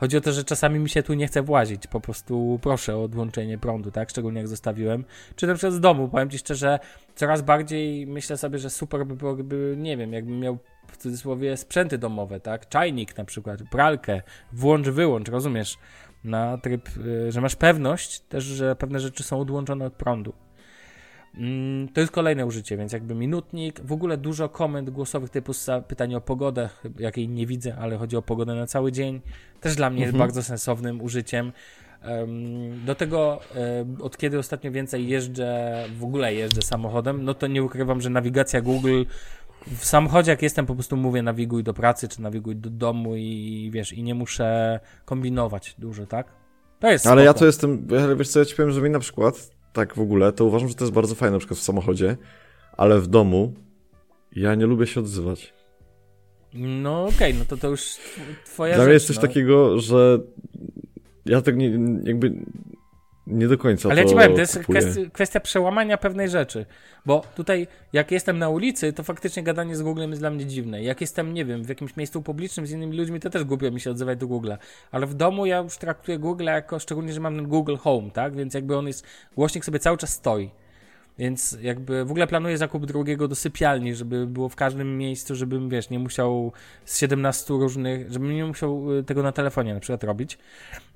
[0.00, 1.86] Chodzi o to, że czasami mi się tu nie chce włazić.
[1.86, 4.10] Po prostu proszę o odłączenie prądu, tak?
[4.10, 5.04] Szczególnie jak zostawiłem.
[5.36, 6.08] Czy na przykład z domu.
[6.08, 6.78] Powiem Ci szczerze,
[7.14, 11.56] coraz bardziej myślę sobie, że super by było, gdyby, nie wiem, jakbym miał w cudzysłowie
[11.56, 12.68] sprzęty domowe, tak?
[12.68, 14.22] Czajnik na przykład, pralkę,
[14.52, 15.78] włącz, wyłącz, rozumiesz?
[16.24, 20.32] Na tryb, y, że masz pewność też, że pewne rzeczy są odłączone od prądu.
[21.34, 25.52] Mm, to jest kolejne użycie, więc jakby minutnik, w ogóle dużo komend głosowych typu
[25.88, 26.68] pytanie o pogodę,
[26.98, 29.20] jakiej nie widzę, ale chodzi o pogodę na cały dzień.
[29.60, 30.08] Też dla mnie mhm.
[30.08, 31.52] jest bardzo sensownym użyciem.
[32.86, 33.40] Do tego,
[34.02, 38.60] od kiedy ostatnio więcej jeżdżę, w ogóle jeżdżę samochodem, no to nie ukrywam, że nawigacja
[38.60, 39.04] Google
[39.66, 43.70] w samochodzie, jak jestem, po prostu mówię nawiguj do pracy, czy nawiguj do domu i
[43.72, 46.26] wiesz, i nie muszę kombinować dużo, tak?
[46.78, 47.24] To jest Ale spoko.
[47.24, 50.32] ja to jestem, wiesz co, ja ci powiem, że mi na przykład tak w ogóle,
[50.32, 52.16] to uważam, że to jest bardzo fajne na przykład w samochodzie,
[52.76, 53.54] ale w domu
[54.36, 55.54] ja nie lubię się odzywać.
[56.54, 57.96] No okej, okay, no to to już
[58.44, 59.22] twoja Dla mnie jest coś no.
[59.22, 60.18] takiego, że
[61.26, 62.32] ja tak nie, jakby
[63.30, 66.66] nie do końca Ale ja ci powiem, to jest kwestia, kwestia przełamania pewnej rzeczy.
[67.06, 70.82] Bo tutaj, jak jestem na ulicy, to faktycznie gadanie z Googlem jest dla mnie dziwne.
[70.82, 73.80] Jak jestem, nie wiem, w jakimś miejscu publicznym z innymi ludźmi, to też głupio mi
[73.80, 74.56] się odzywać do Google'a.
[74.90, 78.36] Ale w domu ja już traktuję Google jako, szczególnie, że mam ten Google Home, tak?
[78.36, 79.06] Więc jakby on jest,
[79.36, 80.50] głośnik sobie cały czas stoi.
[81.20, 85.68] Więc jakby w ogóle planuję zakup drugiego do sypialni, żeby było w każdym miejscu, żebym,
[85.68, 86.52] wiesz, nie musiał
[86.84, 90.38] z 17 różnych, żebym nie musiał y, tego na telefonie na przykład robić,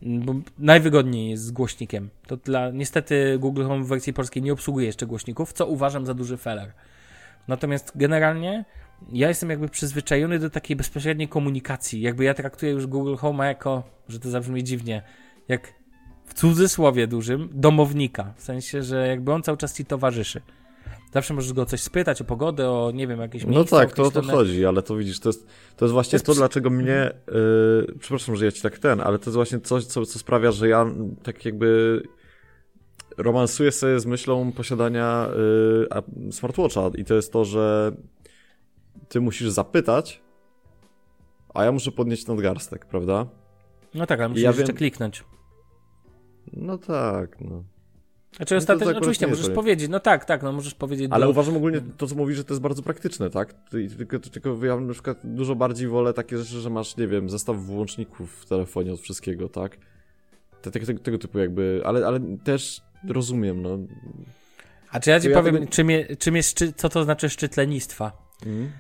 [0.03, 2.11] bo najwygodniej jest z głośnikiem.
[2.27, 6.15] To dla, niestety Google Home w wersji polskiej nie obsługuje jeszcze głośników, co uważam za
[6.15, 6.73] duży feller.
[7.49, 8.65] Natomiast generalnie
[9.13, 12.01] ja jestem jakby przyzwyczajony do takiej bezpośredniej komunikacji.
[12.01, 15.03] Jakby ja traktuję już Google Home jako, że to zabrzmi dziwnie,
[15.49, 15.84] jak
[16.27, 18.35] w cudzysłowie dużym, domownika.
[18.37, 20.41] W sensie, że jakby on cały czas ci towarzyszy.
[21.13, 23.93] Zawsze możesz go o coś spytać, o pogodę, o nie wiem, jakieś No miejsce tak,
[23.93, 25.47] to o to chodzi, ale to widzisz, to jest,
[25.77, 29.01] to jest właśnie To jest to, dlaczego mnie, yy, przepraszam, że ja ci tak ten,
[29.01, 30.87] ale to jest właśnie coś, co, co sprawia, że ja
[31.23, 32.03] tak jakby
[33.17, 35.29] romansuję sobie z myślą posiadania
[36.21, 37.93] yy, smartwatcha i to jest to, że
[39.09, 40.23] ty musisz zapytać,
[41.55, 43.27] a ja muszę podnieść nadgarstek, prawda?
[43.95, 45.25] No tak, ale musisz Ja jeszcze wiem- kliknąć.
[46.53, 47.65] No tak, no.
[48.37, 51.31] Znaczy No ostatecznie, oczywiście jest możesz powiedzieć, no tak, tak, no możesz powiedzieć Ale do...
[51.31, 53.55] uważam ogólnie to, co mówisz, że to jest bardzo praktyczne, tak?
[53.71, 57.31] Ty- Tylko, tylko ja na przykład dużo bardziej wolę takie rzeczy, że masz, nie wiem,
[57.31, 59.77] zestaw włączników w telefonie od wszystkiego, tak?
[60.63, 63.79] Te, te, tego, tego typu jakby, ale, ale też rozumiem, no.
[64.91, 67.57] A czy ja ci Ja powiem, tego- czym, je, czym jest, co to znaczy szczyt
[67.57, 68.13] lenistwa?
[68.47, 68.71] Mm.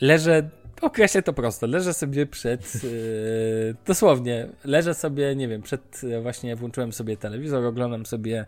[0.00, 0.50] Leżę,
[0.80, 2.90] określę to prosto, leżę sobie przed, yy,
[3.86, 8.46] dosłownie, leżę sobie, nie wiem, przed, yy, właśnie włączyłem sobie telewizor, oglądam sobie,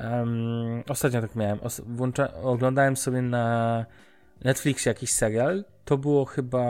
[0.00, 3.86] um, ostatnio tak miałem, os, włącza, oglądałem sobie na
[4.44, 6.64] Netflixie jakiś serial, to było chyba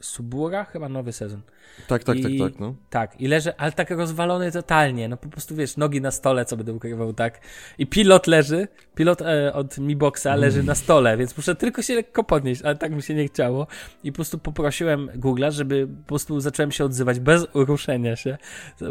[0.00, 1.42] Subura, chyba nowy sezon.
[1.88, 2.74] Tak, tak, I- tak, tak, no.
[2.90, 6.56] Tak, i leży, ale tak rozwalony totalnie, no po prostu wiesz, nogi na stole, co
[6.56, 7.40] będę ukrywał, tak.
[7.78, 11.94] I pilot leży, pilot e, od Mi Boxa leży na stole, więc muszę tylko się
[11.94, 13.66] lekko podnieść, ale tak mi się nie chciało.
[14.04, 18.38] I po prostu poprosiłem Google'a, żeby po prostu zacząłem się odzywać bez ruszenia się.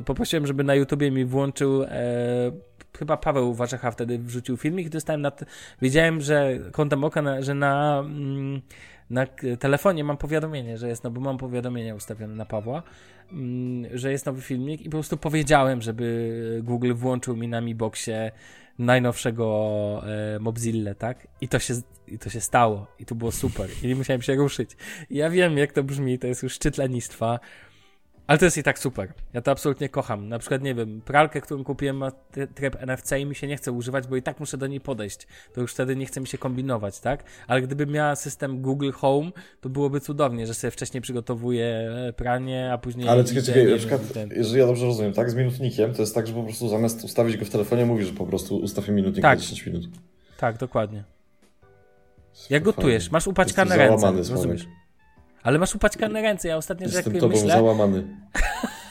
[0.06, 1.88] Poprosiłem, żeby na YouTubie mi włączył, e,
[2.98, 5.32] chyba Paweł Warzecha wtedy wrzucił filmik dostałem na,
[5.82, 8.62] wiedziałem, że kątem oka, na, że na, mm,
[9.10, 9.26] na
[9.60, 12.84] telefonie mam powiadomienie, że jest, no bo mam powiadomienie ustawione na Pawła,
[13.32, 17.76] mm, że jest nowy filmik i po prostu powiedziałem, żeby Google włączył mi na Mi
[17.76, 18.32] Boxie
[18.80, 20.04] najnowszego
[20.88, 21.28] e, tak?
[21.42, 21.74] I to, się,
[22.08, 22.88] I to się stało.
[23.00, 23.70] I to było super.
[23.84, 24.72] I nie musiałem się ruszyć.
[25.10, 27.40] I ja wiem, jak to brzmi, to jest już szczyt lenistwa.
[28.32, 29.14] Ale to jest i tak super.
[29.34, 30.30] Ja to absolutnie kocham.
[30.30, 33.58] Na przykład, nie wiem, pralkę, którą kupiłem ma try- tryb NFC i mi się nie
[33.58, 35.28] chce używać, bo i tak muszę do niej podejść.
[35.54, 37.24] To już wtedy nie chce mi się kombinować, tak?
[37.48, 42.74] Ale gdybym miała system Google Home, to byłoby cudownie, że sobie wcześniej przygotowuję e, pranie,
[42.74, 43.10] a później...
[43.10, 44.02] Ale czekaj, czekaj, na przykład,
[44.36, 47.38] jeżeli ja dobrze rozumiem, tak, z minutnikiem, to jest tak, że po prostu zamiast ustawić
[47.38, 49.38] go w telefonie, mówisz, że po prostu ustaw mi minutnik Tak.
[49.40, 49.84] na 10 minut.
[50.38, 50.98] Tak, dokładnie.
[50.98, 52.60] Jak Fajnie.
[52.62, 54.60] gotujesz, masz upaćkane ręce, załamany, Sławek.
[55.44, 58.04] Ale masz upaćkane ręce, ja ostatnio, że Jestem jak tobą myślę, załamany.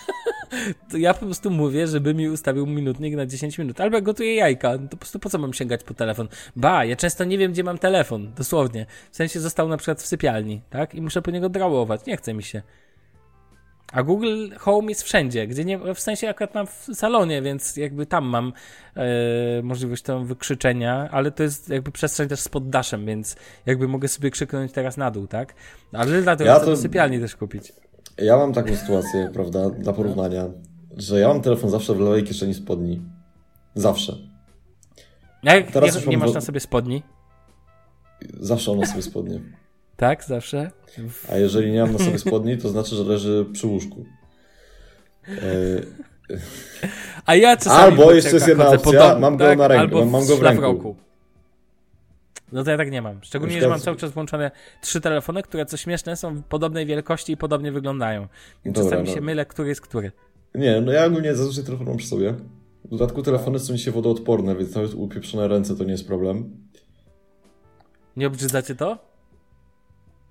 [0.90, 3.80] to ja po prostu mówię, żeby mi ustawił minutnik na 10 minut.
[3.80, 6.28] Albo jak gotuję jajka, to po prostu po co mam sięgać po telefon?
[6.57, 8.86] Ba, ja często nie wiem, gdzie mam telefon, dosłownie.
[9.11, 10.94] W sensie został na przykład w sypialni, tak?
[10.94, 12.62] I muszę po niego drałować, nie chce mi się.
[13.93, 18.07] A Google Home jest wszędzie, gdzie nie, w sensie akurat mam w salonie, więc jakby
[18.07, 18.53] tam mam
[18.97, 23.36] e, możliwość tam wykrzyczenia, ale to jest jakby przestrzeń też z poddaszem, więc
[23.66, 25.55] jakby mogę sobie krzyknąć teraz na dół, tak?
[25.93, 27.72] Ale dlatego Ja chcę to- do sypialni też kupić.
[28.18, 30.45] Ja mam taką sytuację, prawda, dla porównania,
[30.97, 33.03] że ja mam telefon zawsze w lewej kieszeni spodni.
[33.74, 34.16] Zawsze.
[35.47, 37.03] A jak Teraz nie, nie masz na sobie spodni?
[38.41, 39.41] Zawsze ona sobie spodnie.
[40.01, 40.70] Tak, zawsze?
[41.32, 44.05] A jeżeli nie mam na sobie spodni, to znaczy, że leży przy łóżku.
[45.28, 45.32] E,
[47.26, 49.59] A ja czasami Albo jeszcze jest jedna opcja, domu, mam go tak?
[49.59, 50.96] na ręku, Albo mam go w ręku.
[52.53, 53.22] No to ja tak nie mam.
[53.22, 54.51] Szczególnie, Na że mam cały czas włączone
[54.82, 58.26] trzy telefony, które co śmieszne są podobnej wielkości i podobnie wyglądają.
[58.64, 59.14] Więc Dobra, czasami no.
[59.14, 60.12] się mylę, który jest który.
[60.55, 62.34] Nie, no ja ogólnie zazwyczaj telefon mam przy sobie.
[62.84, 66.57] W dodatku telefony są dzisiaj wodoodporne, więc nawet upieprzone ręce to nie jest problem.
[68.16, 69.09] Nie obrzydzacie to?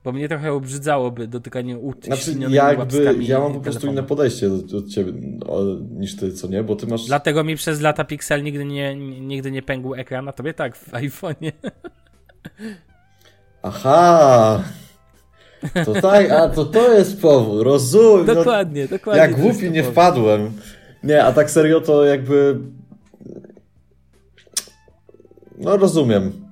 [0.10, 3.92] Bo mnie trochę obrzydzałoby dotykanie ut Znaczy, jakby ja mam po prostu telefonu.
[3.92, 5.14] inne podejście do, do ciebie
[5.48, 6.64] o, niż ty, co nie?
[6.64, 7.06] Bo ty masz.
[7.06, 10.92] Dlatego mi przez lata Pixel nigdy nie, nigdy nie pękł ekran, a tobie tak w
[10.92, 11.52] iPhone'ie.
[13.64, 14.64] Aha!
[15.86, 18.26] To tak, a to to jest powód, rozumiem.
[18.28, 19.22] no, dokładnie, dokładnie.
[19.22, 19.94] jak głupi nie powód.
[19.94, 20.52] wpadłem.
[21.04, 22.60] Nie, a tak serio to jakby.
[25.58, 26.49] No rozumiem.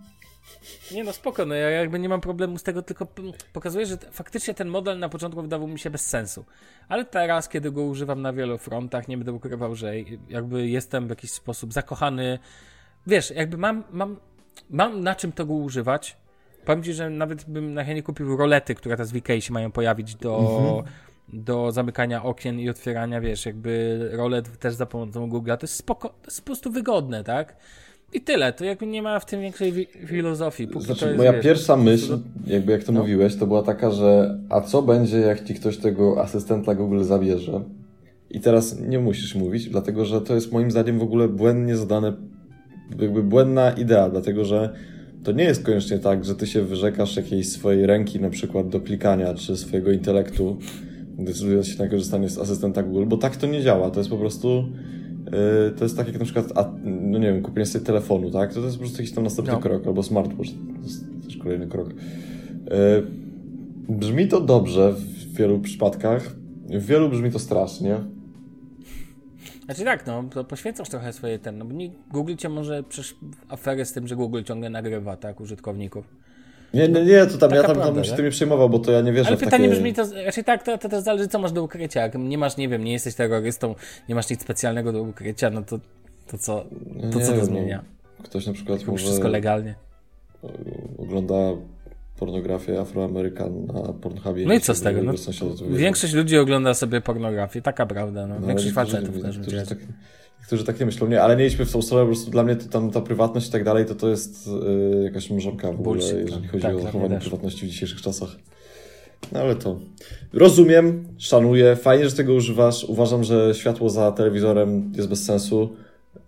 [0.91, 3.07] Nie no, spoko, no ja jakby nie mam problemu z tego, tylko
[3.53, 6.45] pokazuję, że faktycznie ten model na początku wydawał mi się bez sensu.
[6.89, 9.93] Ale teraz, kiedy go używam na wielu frontach, nie będę ukrywał, że
[10.29, 12.39] jakby jestem w jakiś sposób zakochany.
[13.07, 14.17] Wiesz, jakby mam, mam,
[14.69, 16.17] mam na czym tego używać.
[16.65, 19.71] Powiem ci, że nawet bym na chętnie kupił rolety, które teraz w Ikei się mają
[19.71, 20.93] pojawić do, mhm.
[21.27, 25.57] do zamykania okien i otwierania, wiesz, jakby rolet też za pomocą Google'a.
[25.57, 27.55] To jest spoko, to jest po prostu wygodne, tak?
[28.13, 30.67] I tyle, to jakby nie ma w tym większej wi filozofii.
[30.67, 32.99] Póki znaczy, moja wiesz, pierwsza myśl, jakby jak to no.
[32.99, 37.63] mówiłeś, to była taka, że a co będzie, jak ci ktoś tego asystenta Google zabierze?
[38.29, 42.13] I teraz nie musisz mówić, dlatego że to jest moim zdaniem w ogóle błędnie zadane,
[42.99, 44.73] jakby błędna idea, dlatego że
[45.23, 48.79] to nie jest koniecznie tak, że ty się wyrzekasz jakiejś swojej ręki na przykład do
[48.79, 50.57] klikania, czy swojego intelektu,
[51.17, 53.91] decydując się na korzystanie z asystenta Google, bo tak to nie działa.
[53.91, 54.65] To jest po prostu
[55.77, 58.53] to jest tak jak na przykład, a, no nie wiem, kupienie sobie telefonu, tak?
[58.53, 59.59] To, to jest po prostu jakiś tam następny no.
[59.59, 61.89] krok, albo smartwatch, to jest też kolejny krok.
[61.89, 63.07] Yy,
[63.89, 66.35] brzmi to dobrze w wielu przypadkach,
[66.69, 67.99] w wielu brzmi to strasznie.
[69.65, 73.15] Znaczy tak, no, to poświęcasz trochę swoje ten, no bo nie, Google cię może przecież
[73.49, 76.26] aferę z tym, że Google ciągle nagrywa, tak, użytkowników.
[76.73, 78.91] Nie, nie, nie, to tam, ja tam, prawda, tam się tym nie przejmował, bo to
[78.91, 79.75] ja nie wierzę Ale pytanie takie...
[79.75, 82.01] brzmi, to raczej tak, to, to też zależy, co masz do ukrycia.
[82.01, 83.75] Jak nie masz, nie wiem, nie jesteś terrorystą,
[84.09, 85.79] nie masz nic specjalnego do ukrycia, no to,
[86.27, 86.65] to co
[87.11, 87.83] to, co to zmienia?
[88.19, 89.05] No, ktoś na przykład Jak może...
[89.05, 89.75] Wszystko legalnie.
[90.97, 91.35] Ogląda
[92.19, 94.45] pornografię Afroamerykan na Pornhubie.
[94.45, 95.03] No i co z tego?
[95.03, 95.13] No,
[95.69, 98.27] większość ludzi ogląda sobie pornografię, taka prawda.
[98.27, 98.39] No.
[98.39, 99.39] no większość facetów też.
[99.69, 99.77] Tak,
[100.45, 102.55] którzy tak nie myślą, nie, ale nie idźmy w tą stronę, po prostu dla mnie
[102.55, 106.03] to tam ta prywatność i tak dalej, to to jest yy, jakaś mrzonka w ogóle,
[106.03, 108.29] jeżeli chodzi tak, o zachowanie prywatności w dzisiejszych czasach.
[109.31, 109.79] No ale to
[110.33, 112.83] rozumiem, szanuję, fajnie, że tego używasz.
[112.83, 115.69] Uważam, że światło za telewizorem jest bez sensu.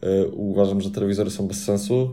[0.01, 2.09] Yy, uważam, że telewizory są bez sensu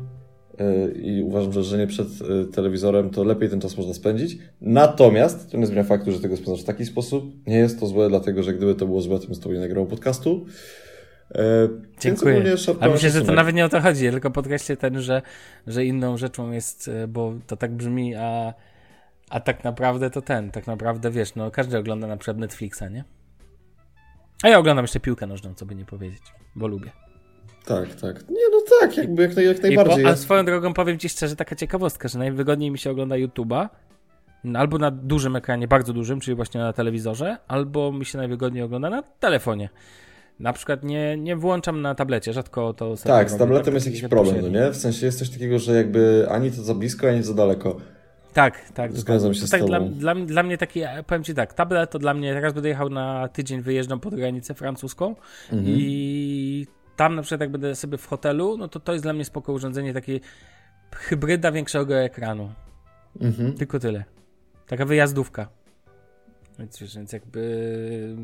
[0.58, 4.38] yy, i uważam, że żenie przed yy, telewizorem to lepiej ten czas można spędzić.
[4.60, 7.24] Natomiast to nie zmienia faktu, że tego spędzasz w taki sposób.
[7.46, 9.60] Nie jest to złe, dlatego że gdyby to było złe, to bym z tobą nie
[9.60, 10.46] nagrał podcastu.
[11.34, 11.68] E,
[12.00, 12.54] Dziękuję.
[12.80, 15.22] A myślę, że to nawet nie o to chodzi, tylko podkreślę ten, że,
[15.66, 18.54] że inną rzeczą jest, e, bo to tak brzmi, a,
[19.30, 23.04] a tak naprawdę to ten, tak naprawdę wiesz, no każdy ogląda na przykład Netflixa, nie?
[24.42, 26.22] A ja oglądam jeszcze piłkę nożną, co by nie powiedzieć,
[26.56, 26.90] bo lubię.
[27.66, 28.28] Tak, tak.
[28.28, 30.04] Nie, no tak, jakby jak, jak najbardziej.
[30.04, 33.68] Po, a swoją drogą powiem ci szczerze, taka ciekawostka, że najwygodniej mi się ogląda YouTube'a,
[34.54, 38.90] albo na dużym ekranie, bardzo dużym, czyli właśnie na telewizorze, albo mi się najwygodniej ogląda
[38.90, 39.68] na telefonie.
[40.40, 44.02] Na przykład nie, nie włączam na tablecie, rzadko to sobie Tak, z tabletem jest jakiś
[44.02, 44.70] problem, no nie?
[44.70, 47.76] W sensie jest coś takiego, że jakby ani to za blisko, ani za daleko.
[48.32, 48.92] Tak, tak.
[48.92, 49.88] Zgadzam się z tak tobą.
[49.88, 52.90] Dla, dla, dla, mnie taki, powiem ci tak, tablet to dla mnie, teraz będę jechał
[52.90, 55.14] na tydzień, wyjeżdżam pod granicę francuską
[55.52, 55.76] mhm.
[55.78, 56.66] i
[56.96, 59.52] tam na przykład jak będę sobie w hotelu, no to to jest dla mnie spoko
[59.52, 60.20] urządzenie, takie
[60.94, 62.52] hybryda większego ekranu.
[63.20, 63.52] Mhm.
[63.52, 64.04] Tylko tyle.
[64.66, 65.48] Taka wyjazdówka.
[66.58, 68.16] Więc, więc jakby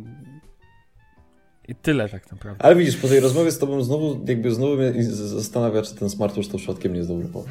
[1.69, 2.65] i tyle tak naprawdę.
[2.65, 6.49] Ale widzisz, po tej rozmowie z tobą znowu, jakby znowu mnie zastanawia, czy ten smartwatch
[6.49, 7.51] to przypadkiem nie jest dobry pomysł.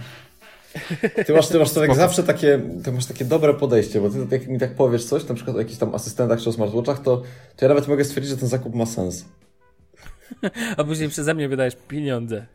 [1.26, 4.48] Ty masz, ty masz tak zawsze takie, ty masz takie dobre podejście, bo ty jak
[4.48, 7.18] mi tak powiesz coś, na przykład o jakichś tam asystentach czy o smartwatchach, to,
[7.56, 9.26] to ja nawet mogę stwierdzić, że ten zakup ma sens.
[10.78, 12.46] A później przeze mnie wydajesz pieniądze.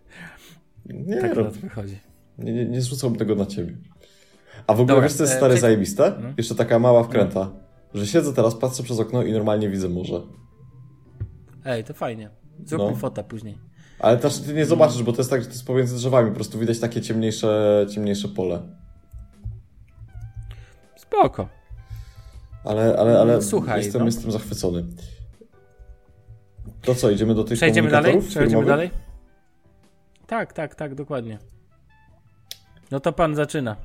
[0.87, 1.99] Nie, tak to wychodzi.
[2.39, 3.77] Nie, nie, nie zrzucam tego na ciebie.
[4.67, 5.61] A w ogóle Dobra, wiesz, co jest e, stare czy...
[5.61, 6.13] zajebiste?
[6.23, 6.29] No.
[6.37, 7.41] Jeszcze taka mała wkręta,
[7.95, 8.01] no.
[8.01, 10.23] że siedzę teraz, patrzę przez okno i normalnie widzę morze.
[11.67, 12.31] Ej, to fajnie.
[12.65, 12.91] Zrób no.
[12.91, 13.59] mi fotę później.
[13.99, 16.35] Ale też ty nie zobaczysz, bo to jest tak, że to jest pomiędzy drzewami, po
[16.35, 18.63] prostu widać takie ciemniejsze, ciemniejsze pole.
[20.97, 21.49] Spoko.
[22.65, 24.07] Ale, ale, ale Słuchaj, jestem, no.
[24.07, 24.85] jestem zachwycony.
[26.83, 28.23] To co, idziemy do tych Przejdziemy dalej?
[28.29, 28.91] Przejdziemy dalej?
[30.27, 31.39] Tak, tak, tak, dokładnie.
[32.91, 33.77] No to pan zaczyna.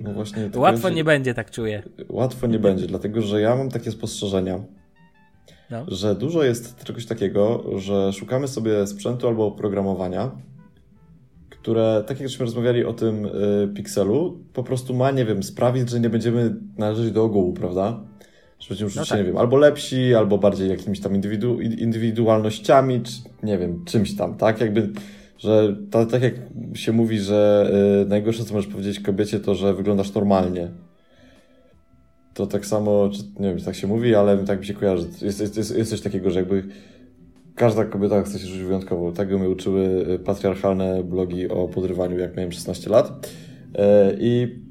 [0.00, 0.50] No właśnie.
[0.56, 1.82] Łatwo nie będzie, tak czuję.
[2.08, 4.60] Łatwo nie będzie, dlatego że ja mam takie spostrzeżenia
[5.72, 5.84] no.
[5.88, 10.30] że dużo jest czegoś takiego, że szukamy sobie sprzętu albo oprogramowania,
[11.50, 13.30] które, tak jak żeśmy rozmawiali o tym y,
[13.74, 18.00] Pixelu, po prostu ma, nie wiem, sprawić, że nie będziemy należeć do ogółu, prawda?
[18.58, 19.18] Że będziemy no tak.
[19.18, 23.12] nie wiem, albo lepsi, albo bardziej jakimiś tam indywidu indywidualnościami, czy
[23.42, 24.60] nie wiem, czymś tam, tak?
[24.60, 24.90] Jakby,
[25.38, 26.34] że ta, tak jak
[26.74, 27.70] się mówi, że
[28.02, 30.68] y, najgorsze, co możesz powiedzieć kobiecie, to, że wyglądasz normalnie
[32.34, 35.06] to tak samo, czy, nie wiem, czy tak się mówi, ale tak mi się kojarzy.
[35.22, 36.64] Jest, jest, jest, jest coś takiego, że jakby
[37.54, 39.12] każda kobieta chce się żyć wyjątkowo.
[39.12, 43.32] Tak mnie uczyły y, patriarchalne blogi o podrywaniu, jak miałem 16 lat.
[43.74, 44.62] E, I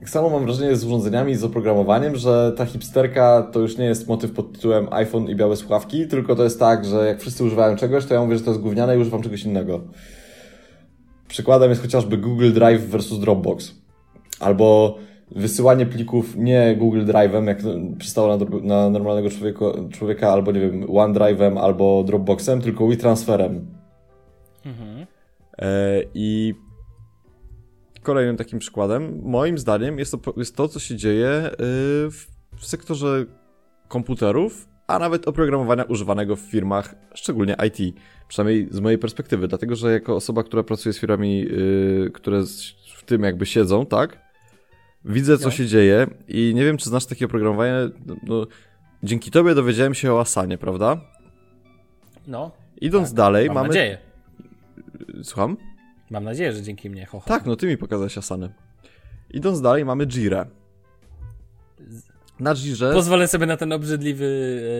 [0.00, 4.08] tak samo mam wrażenie z urządzeniami, z oprogramowaniem, że ta hipsterka to już nie jest
[4.08, 7.76] motyw pod tytułem iPhone i białe słuchawki, tylko to jest tak, że jak wszyscy używają
[7.76, 9.80] czegoś, to ja mówię, że to jest gówniane i używam czegoś innego.
[11.28, 13.74] przykładem jest chociażby Google Drive versus Dropbox.
[14.40, 14.98] Albo
[15.36, 17.58] wysyłanie plików nie Google Drive'em, jak
[17.98, 23.66] przystało na, na normalnego człowieka, człowieka, albo nie wiem, OneDrive'em, albo Dropboxem, tylko WeTransferem.
[24.64, 25.06] Mhm.
[25.58, 26.54] E, I
[28.02, 31.50] kolejnym takim przykładem, moim zdaniem, jest to, jest to co się dzieje y,
[32.10, 32.26] w,
[32.56, 33.24] w sektorze
[33.88, 37.96] komputerów, a nawet oprogramowania używanego w firmach, szczególnie IT.
[38.28, 42.42] Przynajmniej z mojej perspektywy, dlatego że jako osoba, która pracuje z firmami, yy, które
[42.96, 44.31] w tym jakby siedzą, tak?
[45.04, 45.50] Widzę, co no.
[45.50, 47.72] się dzieje i nie wiem, czy znasz takie oprogramowanie.
[48.06, 48.46] No, no,
[49.02, 51.00] dzięki tobie dowiedziałem się o Asanie, prawda?
[52.26, 52.50] No.
[52.80, 53.68] Idąc tak, dalej, mam mamy.
[53.68, 53.98] Mam nadzieję.
[55.22, 55.56] Słucham?
[56.10, 57.06] Mam nadzieję, że dzięki mnie.
[57.06, 57.28] Ho, ho.
[57.28, 58.52] Tak, no ty mi pokazałeś Asanę.
[59.30, 60.46] Idąc dalej, mamy Jirę.
[62.42, 62.92] Na Jirze...
[62.92, 64.26] Pozwolę sobie na ten obrzydliwy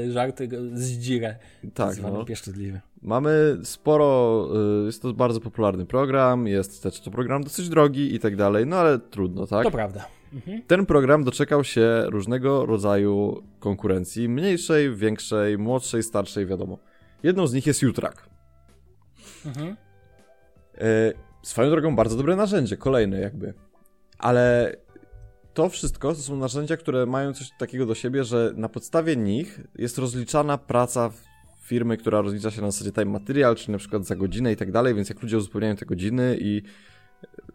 [0.09, 0.41] e, żart
[0.75, 1.37] z Jirę.
[1.75, 2.25] Tak, no.
[2.25, 2.81] pieszczotliwy.
[3.03, 4.49] Mamy sporo,
[4.83, 8.67] y, jest to bardzo popularny program, jest też to program dosyć drogi i tak dalej,
[8.67, 9.65] no ale trudno, tak?
[9.65, 10.07] To prawda.
[10.35, 10.63] Mhm.
[10.67, 16.79] Ten program doczekał się różnego rodzaju konkurencji, mniejszej, większej, młodszej, starszej, wiadomo.
[17.23, 18.29] Jedną z nich jest Jutrak.
[19.47, 19.77] Mhm.
[20.79, 23.55] E, swoją drogą bardzo dobre narzędzie, kolejne jakby.
[24.19, 24.77] Ale
[25.55, 29.61] to wszystko to są narzędzia, które mają coś takiego do siebie, że na podstawie nich
[29.79, 31.11] jest rozliczana praca
[31.61, 34.73] firmy, która rozlicza się na zasadzie time material, czyli na przykład za godzinę i tak
[34.73, 36.63] dalej, więc jak ludzie uzupełniają te godziny i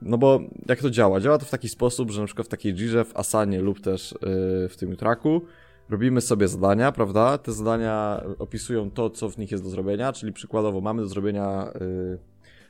[0.02, 1.20] no bo jak to działa?
[1.20, 4.12] Działa to w taki sposób, że na przykład w takiej Jirze, w Asanie lub też
[4.12, 5.41] yy, w tym Jutraku
[5.89, 7.38] robimy sobie zadania, prawda?
[7.38, 11.72] Te zadania opisują to, co w nich jest do zrobienia, czyli przykładowo mamy do zrobienia
[11.80, 12.20] yy,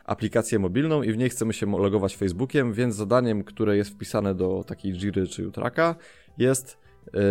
[0.07, 4.63] aplikację mobilną i w niej chcemy się logować Facebookiem, więc zadaniem, które jest wpisane do
[4.67, 5.95] takiej Jiry czy Jutraka
[6.37, 6.77] jest
[7.13, 7.21] yy,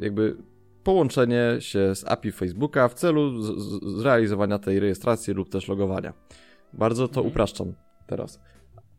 [0.00, 0.36] jakby
[0.84, 3.42] połączenie się z API Facebooka w celu
[3.98, 6.12] zrealizowania tej rejestracji lub też logowania.
[6.72, 7.26] Bardzo to mhm.
[7.26, 7.72] upraszczam
[8.06, 8.40] teraz.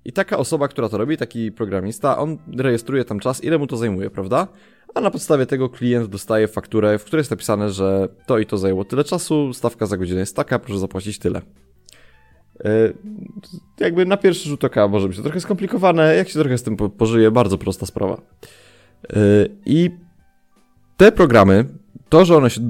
[0.05, 3.78] I taka osoba, która to robi, taki programista, on rejestruje tam czas, ile mu to
[3.78, 4.47] zajmuje, prawda?
[4.95, 8.57] A na podstawie tego klient dostaje fakturę, w której jest napisane, że to i to
[8.57, 11.41] zajęło tyle czasu, stawka za godzinę jest taka, proszę zapłacić tyle.
[12.64, 12.93] Yy,
[13.80, 16.78] jakby na pierwszy rzut oka może być to trochę skomplikowane, jak się trochę z tym
[16.78, 18.22] po pożyje, bardzo prosta sprawa.
[19.16, 19.89] Yy, I
[20.97, 21.66] te programy,
[22.09, 22.61] to, że one się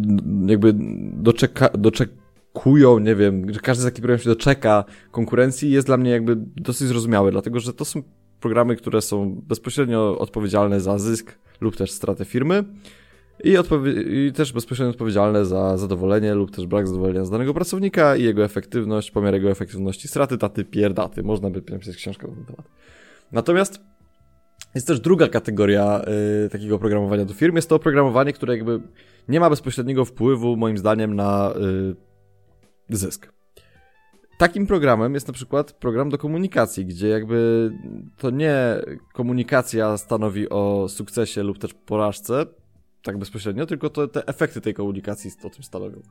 [0.48, 0.74] jakby
[1.14, 6.36] doczeka, doczekują, nie wiem, że każdy taki program się doczeka konkurencji, jest dla mnie jakby
[6.38, 8.04] dosyć zrozumiałe, dlatego że to są
[8.40, 12.64] programy, które są bezpośrednio odpowiedzialne za zysk lub też stratę firmy
[13.44, 13.58] i,
[14.28, 18.44] i też bezpośrednio odpowiedzialne za zadowolenie lub też brak zadowolenia z danego pracownika i jego
[18.44, 21.24] efektywność, pomiar jego efektywności straty, taty, pierdaty.
[21.24, 22.66] Można by napisać książkę na ten temat.
[23.32, 23.80] Natomiast
[24.76, 26.02] jest też druga kategoria
[26.46, 27.56] y, takiego oprogramowania do firm.
[27.56, 28.82] Jest to oprogramowanie, które jakby
[29.28, 31.54] nie ma bezpośredniego wpływu, moim zdaniem, na
[32.92, 33.34] y, zysk.
[34.38, 37.72] Takim programem jest na przykład program do komunikacji, gdzie jakby
[38.18, 38.76] to nie
[39.14, 42.46] komunikacja stanowi o sukcesie lub też porażce,
[43.04, 46.02] tak bezpośrednio, tylko to te efekty tej komunikacji o tym stanowią.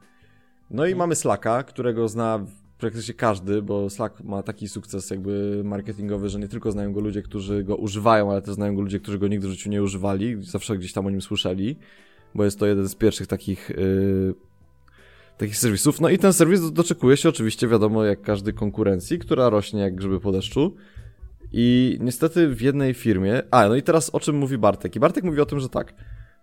[0.70, 0.98] No i mhm.
[0.98, 2.46] mamy Slacka, którego zna
[2.78, 7.22] praktycznie każdy, bo Slack ma taki sukces jakby marketingowy, że nie tylko znają go ludzie,
[7.22, 10.36] którzy go używają, ale też znają go ludzie, którzy go nigdy w życiu nie używali,
[10.40, 11.76] zawsze gdzieś tam o nim słyszeli,
[12.34, 14.34] bo jest to jeden z pierwszych takich yy,
[15.38, 16.00] takich serwisów.
[16.00, 20.20] No i ten serwis doczekuje się oczywiście, wiadomo, jak każdy konkurencji, która rośnie jak grzyby
[20.20, 20.76] po deszczu.
[21.52, 23.42] I niestety w jednej firmie...
[23.50, 24.96] A, no i teraz o czym mówi Bartek?
[24.96, 25.94] I Bartek mówi o tym, że tak,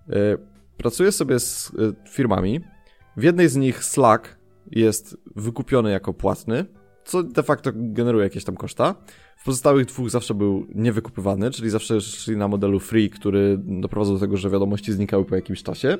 [0.09, 0.37] yy,
[0.77, 2.59] pracuje sobie z yy, firmami,
[3.17, 4.39] w jednej z nich Slack
[4.71, 6.65] jest wykupiony jako płatny,
[7.05, 8.95] co de facto generuje jakieś tam koszta.
[9.37, 14.19] W pozostałych dwóch zawsze był niewykupywany, czyli zawsze szli na modelu free, który doprowadzał do
[14.19, 15.97] tego, że wiadomości znikały po jakimś czasie.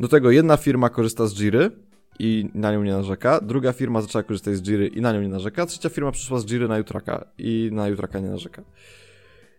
[0.00, 1.70] Do tego jedna firma korzysta z Jiry
[2.18, 5.28] i na nią nie narzeka, druga firma zaczęła korzystać z Jiry i na nią nie
[5.28, 8.62] narzeka, trzecia firma przyszła z Jiry na Jutraka i na Jutraka nie narzeka.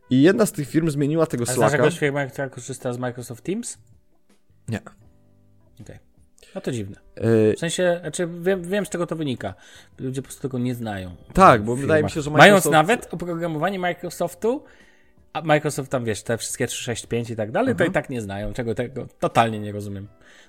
[0.09, 1.65] I jedna z tych firm zmieniła tego A Slacka...
[1.65, 3.77] A znasz jakąś firmę, która korzysta z Microsoft Teams?
[4.67, 4.79] Nie.
[4.79, 4.95] Okej.
[5.81, 5.99] Okay.
[6.55, 6.97] No to dziwne.
[7.15, 9.53] E, w sensie, znaczy wiem, wiem z czego to wynika.
[9.99, 11.15] Ludzie po prostu tego nie znają.
[11.33, 12.65] Tak, bo wydaje mi się, że Microsoft...
[12.65, 14.63] Mając nawet oprogramowanie Microsoftu,
[15.33, 17.87] a Microsoft tam, wiesz, te wszystkie 365 i tak dalej, mhm.
[17.87, 18.53] to i tak nie znają.
[18.53, 20.07] Czego tego totalnie nie rozumiem.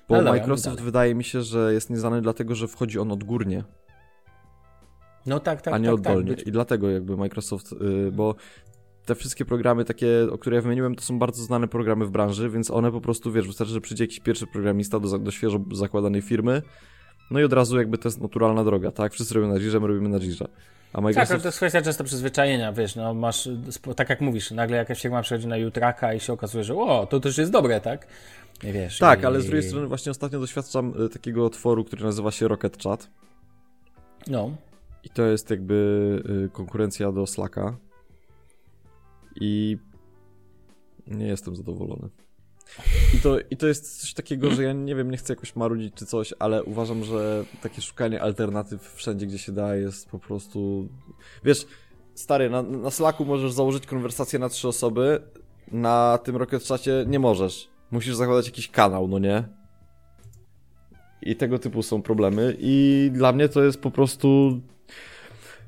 [0.09, 3.63] Bo Ale Microsoft wydaje mi się, że jest nieznany dlatego, że wchodzi on odgórnie.
[5.25, 5.73] No tak, tak.
[5.73, 6.35] A nie tak, oddolnie.
[6.35, 8.35] Tak, I dlatego jakby Microsoft, yy, bo
[9.05, 12.49] te wszystkie programy takie, o które ja wymieniłem, to są bardzo znane programy w branży,
[12.49, 16.21] więc one po prostu, wiesz, wystarczy, że przyjdzie jakiś pierwszy programista do, do świeżo zakładanej
[16.21, 16.61] firmy,
[17.31, 19.13] no i od razu jakby to jest naturalna droga, tak?
[19.13, 20.47] Wszyscy robią na Jirze, my robimy na Jirze.
[20.93, 21.31] A Microsoft...
[21.31, 23.49] Tak, to jest kwestia często przyzwyczajenia, wiesz, no masz,
[23.95, 27.19] tak jak mówisz, nagle jakaś firma przychodzi na Jutraka i się okazuje, że o, to
[27.19, 28.07] też jest dobre, tak?
[28.63, 28.99] Nie wiesz.
[28.99, 29.25] Tak, i...
[29.25, 33.09] ale z drugiej strony właśnie ostatnio doświadczam y, takiego otworu, który nazywa się Rocket Chat.
[34.27, 34.51] No.
[35.03, 35.73] I to jest jakby
[36.45, 37.77] y, konkurencja do Slacka.
[39.39, 39.77] I
[41.07, 42.09] nie jestem zadowolony.
[43.15, 45.93] I to, I to jest coś takiego, że ja nie wiem, nie chcę jakoś marudzić
[45.93, 50.87] czy coś, ale uważam, że takie szukanie alternatyw wszędzie, gdzie się da, jest po prostu.
[51.43, 51.65] Wiesz,
[52.15, 55.21] stary, na, na Slacku możesz założyć konwersację na trzy osoby,
[55.71, 57.69] na tym Rocket Chacie nie możesz.
[57.91, 59.43] Musisz zakładać jakiś kanał, no nie?
[61.21, 62.55] I tego typu są problemy.
[62.59, 64.59] I dla mnie to jest po prostu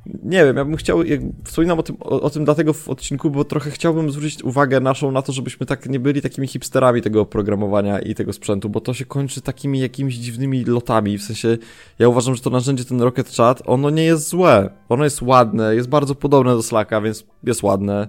[0.05, 3.29] nie wiem, ja bym chciał, jak wspominam o tym, o, o, tym dlatego w odcinku,
[3.29, 7.21] bo trochę chciałbym zwrócić uwagę naszą na to, żebyśmy tak nie byli takimi hipsterami tego
[7.21, 11.57] oprogramowania i tego sprzętu, bo to się kończy takimi jakimiś dziwnymi lotami, w sensie
[11.99, 15.75] ja uważam, że to narzędzie, ten Rocket Chat, ono nie jest złe, ono jest ładne,
[15.75, 18.07] jest bardzo podobne do Slacka, więc jest ładne.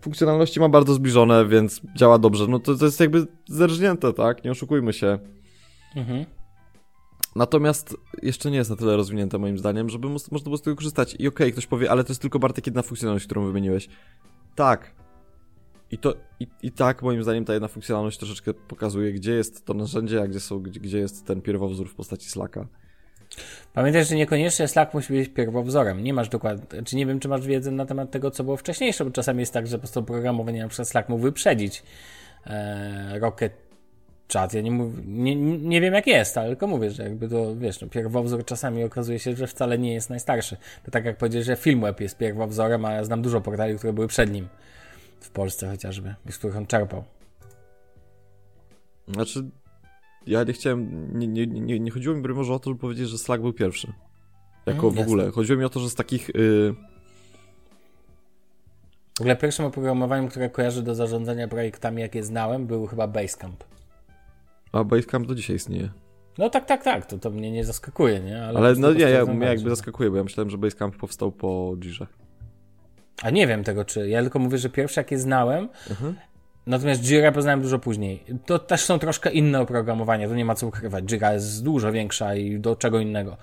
[0.00, 2.46] Funkcjonalności ma bardzo zbliżone, więc działa dobrze.
[2.48, 4.44] No to, to jest jakby zerżnięte, tak?
[4.44, 5.18] Nie oszukujmy się.
[5.96, 6.24] Mhm.
[7.36, 11.14] Natomiast jeszcze nie jest na tyle rozwinięte moim zdaniem, żeby można było z tego korzystać.
[11.14, 13.88] I okej, okay, ktoś powie, ale to jest tylko Bartek jedna funkcjonalność, którą wymieniłeś.
[14.54, 14.94] Tak.
[15.90, 19.74] I to, i, i tak moim zdaniem ta jedna funkcjonalność troszeczkę pokazuje, gdzie jest to
[19.74, 22.66] narzędzie, a gdzie, są, gdzie, gdzie jest ten pierwowzór w postaci Slacka.
[23.72, 26.04] Pamiętaj, że niekoniecznie Slack musi być pierwowzorem.
[26.04, 29.04] Nie masz dokładnie, czy nie wiem, czy masz wiedzę na temat tego, co było wcześniejsze,
[29.04, 31.82] bo czasami jest tak, że po prostu oprogramowanie na przykład Slack mógł wyprzedzić
[32.46, 33.71] e, Rocket
[34.32, 34.54] czat.
[34.54, 37.80] Ja nie, mówię, nie, nie wiem jak jest, ale tylko mówię, że jakby to, wiesz,
[37.80, 40.56] no, pierwowzór czasami okazuje się, że wcale nie jest najstarszy.
[40.84, 44.08] To tak jak powiedzieć, że Filmweb jest pierwowzorem, a ja znam dużo portali, które były
[44.08, 44.48] przed nim.
[45.20, 47.04] W Polsce chociażby, z których on czerpał.
[49.08, 49.44] Znaczy,
[50.26, 53.18] ja nie chciałem, nie, nie, nie, nie chodziło mi może o to, żeby powiedzieć, że
[53.18, 53.92] Slack był pierwszy.
[54.66, 55.30] Jako mm, w ogóle.
[55.30, 56.28] Chodziło mi o to, że z takich...
[56.28, 56.74] Yy...
[59.18, 63.64] W ogóle pierwszym oprogramowaniem, które kojarzy do zarządzania projektami, jakie znałem, był chyba Basecamp.
[64.72, 65.90] A Basecamp do dzisiaj istnieje.
[66.38, 68.44] No tak, tak, tak, to, to mnie nie zaskakuje, nie?
[68.44, 71.74] Ale, Ale no nie, ja, mnie jakby zaskakuje, bo ja myślałem, że Basecamp powstał po
[71.80, 72.06] Jirze.
[73.22, 74.08] A nie wiem tego, czy.
[74.08, 76.14] Ja tylko mówię, że pierwsze jakie znałem, mhm.
[76.66, 78.24] Natomiast Jira poznałem dużo później.
[78.46, 81.04] To też są troszkę inne oprogramowania, to nie ma co ukrywać.
[81.04, 83.36] Jira jest dużo większa i do czego innego.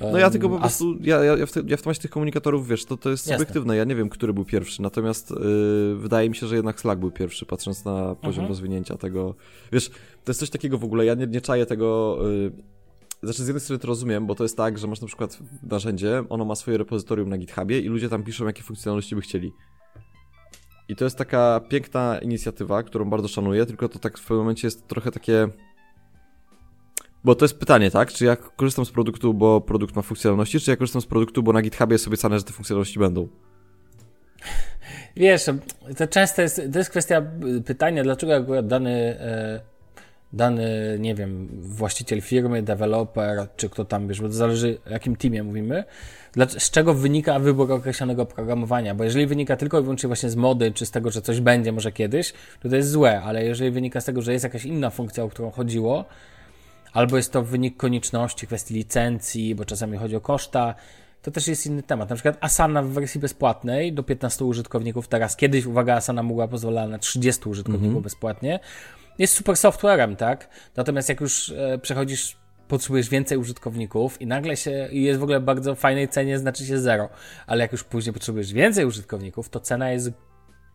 [0.00, 2.84] No ja tylko po prostu, ja, ja, w, te, ja w temacie tych komunikatorów, wiesz,
[2.84, 6.46] to, to jest subiektywne, ja nie wiem, który był pierwszy, natomiast yy, wydaje mi się,
[6.46, 8.48] że jednak Slack był pierwszy, patrząc na poziom mhm.
[8.48, 9.34] rozwinięcia tego.
[9.72, 9.88] Wiesz,
[10.24, 12.18] to jest coś takiego w ogóle, ja nie, nie czaję tego...
[12.28, 12.52] Yy,
[13.22, 16.24] znaczy z jednej strony to rozumiem, bo to jest tak, że masz na przykład narzędzie,
[16.28, 19.52] ono ma swoje repozytorium na GitHubie i ludzie tam piszą, jakie funkcjonalności by chcieli.
[20.88, 24.66] I to jest taka piękna inicjatywa, którą bardzo szanuję, tylko to tak w pewnym momencie
[24.66, 25.48] jest trochę takie
[27.24, 28.12] bo to jest pytanie, tak?
[28.12, 31.52] Czy ja korzystam z produktu, bo produkt ma funkcjonalności, czy ja korzystam z produktu, bo
[31.52, 33.28] na GitHubie jest sobie że te funkcjonalności będą?
[35.16, 35.44] Wiesz,
[35.96, 37.22] to często jest, to jest kwestia
[37.64, 39.60] pytania, dlaczego akurat dany, e,
[40.36, 45.16] dany, nie wiem, właściciel firmy, deweloper, czy kto tam, wiesz, bo to zależy o jakim
[45.16, 45.84] teamie mówimy,
[46.58, 50.72] z czego wynika wybór określonego oprogramowania, bo jeżeli wynika tylko i wyłącznie właśnie z mody,
[50.72, 52.32] czy z tego, że coś będzie może kiedyś,
[52.62, 55.28] to to jest złe, ale jeżeli wynika z tego, że jest jakaś inna funkcja, o
[55.28, 56.04] którą chodziło,
[56.92, 60.74] albo jest to wynik konieczności, kwestii licencji, bo czasami chodzi o koszta.
[61.22, 62.10] To też jest inny temat.
[62.10, 65.36] Na przykład Asana w wersji bezpłatnej do 15 użytkowników teraz.
[65.36, 68.04] Kiedyś, uwaga, Asana mogła pozwalać na 30 użytkowników mm -hmm.
[68.04, 68.60] bezpłatnie.
[69.18, 70.48] Jest super softwarem, tak?
[70.76, 72.36] Natomiast jak już e, przechodzisz
[72.68, 77.08] potrzebujesz więcej użytkowników i nagle się jest w ogóle bardzo fajnej cenie, znaczy się zero.
[77.46, 80.10] Ale jak już później potrzebujesz więcej użytkowników, to cena jest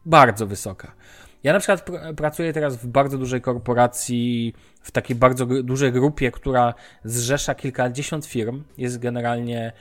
[0.06, 0.92] bardzo wysoka.
[1.44, 6.32] Ja na przykład pr pracuję teraz w bardzo dużej korporacji, w takiej bardzo dużej grupie,
[6.32, 6.74] która
[7.04, 8.64] zrzesza kilkadziesiąt firm.
[8.78, 9.72] Jest generalnie,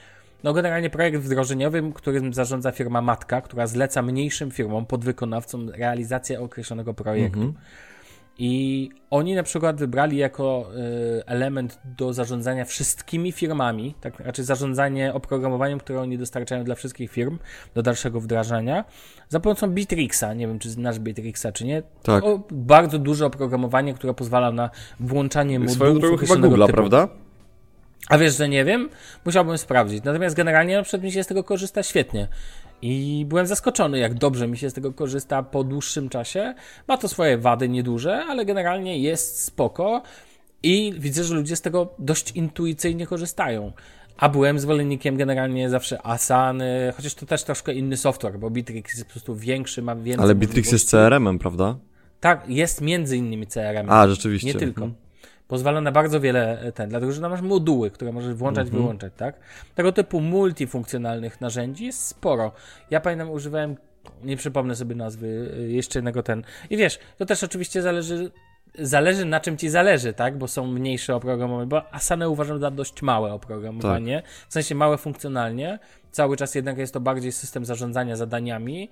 [0.43, 6.93] no generalnie projekt wdrożeniowy, którym zarządza firma matka, która zleca mniejszym firmom, podwykonawcom realizację określonego
[6.93, 7.39] projektu.
[7.39, 7.90] Mm -hmm.
[8.37, 10.71] I oni na przykład wybrali jako
[11.19, 17.11] y, element do zarządzania wszystkimi firmami, tak raczej zarządzanie oprogramowaniem, które oni dostarczają dla wszystkich
[17.11, 17.39] firm
[17.75, 18.85] do dalszego wdrażania,
[19.29, 20.33] za pomocą Bitrixa.
[20.35, 21.83] Nie wiem, czy znasz Bitrixa, czy nie.
[22.03, 22.23] Tak.
[22.23, 24.69] To bardzo duże oprogramowanie, które pozwala na
[24.99, 27.07] włączanie modułów Swoją Google, prawda?
[28.09, 28.89] A wiesz, że nie wiem?
[29.25, 30.03] Musiałbym sprawdzić.
[30.03, 32.27] Natomiast generalnie na przykład mi się z tego korzysta świetnie.
[32.81, 36.53] I byłem zaskoczony, jak dobrze mi się z tego korzysta po dłuższym czasie.
[36.87, 40.01] Ma to swoje wady nieduże, ale generalnie jest spoko.
[40.63, 43.71] I widzę, że ludzie z tego dość intuicyjnie korzystają.
[44.17, 49.05] A byłem zwolennikiem generalnie zawsze Asany, chociaż to też troszkę inny software, bo Bitrix jest
[49.05, 50.23] po prostu większy, ma więcej.
[50.23, 51.77] Ale Bitrix jest CRM-em, prawda?
[52.19, 53.89] Tak, jest między innymi CRM.
[53.89, 54.47] A, rzeczywiście.
[54.47, 54.83] Nie tylko.
[54.83, 55.10] Mhm.
[55.51, 58.81] Pozwala na bardzo wiele e, ten, dlatego że masz moduły, które możesz włączać, mhm.
[58.81, 59.35] wyłączać, tak?
[59.75, 62.51] Tego typu multifunkcjonalnych narzędzi jest sporo.
[62.91, 63.75] Ja pamiętam, używałem,
[64.23, 66.43] nie przypomnę sobie nazwy, e, jeszcze jednego ten.
[66.69, 68.31] I wiesz, to też oczywiście zależy
[68.79, 70.37] zależy na czym ci zależy, tak?
[70.37, 74.31] Bo są mniejsze oprogramowania, bo Asana uważam za dość małe oprogramowanie, tak.
[74.49, 75.79] w sensie małe funkcjonalnie.
[76.11, 78.89] Cały czas jednak jest to bardziej system zarządzania zadaniami.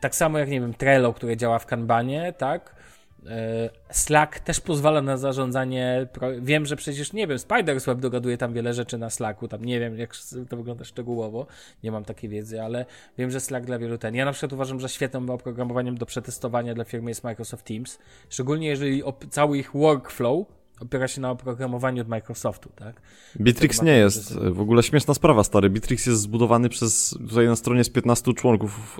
[0.00, 2.79] Tak samo jak, nie wiem, Trello, które działa w Kanbanie, tak?
[3.26, 6.06] E, Slack też pozwala na zarządzanie.
[6.40, 9.48] Wiem, że przecież nie wiem, Spiders Web dogaduje tam wiele rzeczy na Slacku.
[9.48, 10.14] Tam nie wiem, jak
[10.48, 11.46] to wygląda szczegółowo.
[11.82, 12.86] Nie mam takiej wiedzy, ale
[13.18, 14.14] wiem, że Slack dla wielu ten.
[14.14, 17.98] Ja na przykład uważam, że świetnym oprogramowaniem do przetestowania dla firmy jest Microsoft Teams.
[18.28, 20.46] Szczególnie jeżeli cały ich workflow
[20.80, 23.00] opiera się na oprogramowaniu od Microsoftu, tak?
[23.40, 24.38] Bitrix nie jest.
[24.38, 25.70] W ogóle śmieszna sprawa, stary.
[25.70, 28.98] Bitrix jest zbudowany przez, tutaj na stronie z 15 członków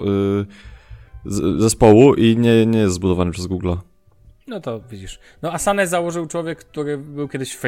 [1.24, 3.76] yy, zespołu i nie, nie jest zbudowany przez Google'a.
[4.50, 5.18] No to widzisz.
[5.42, 7.62] No Asanę założył człowiek, który był kiedyś w,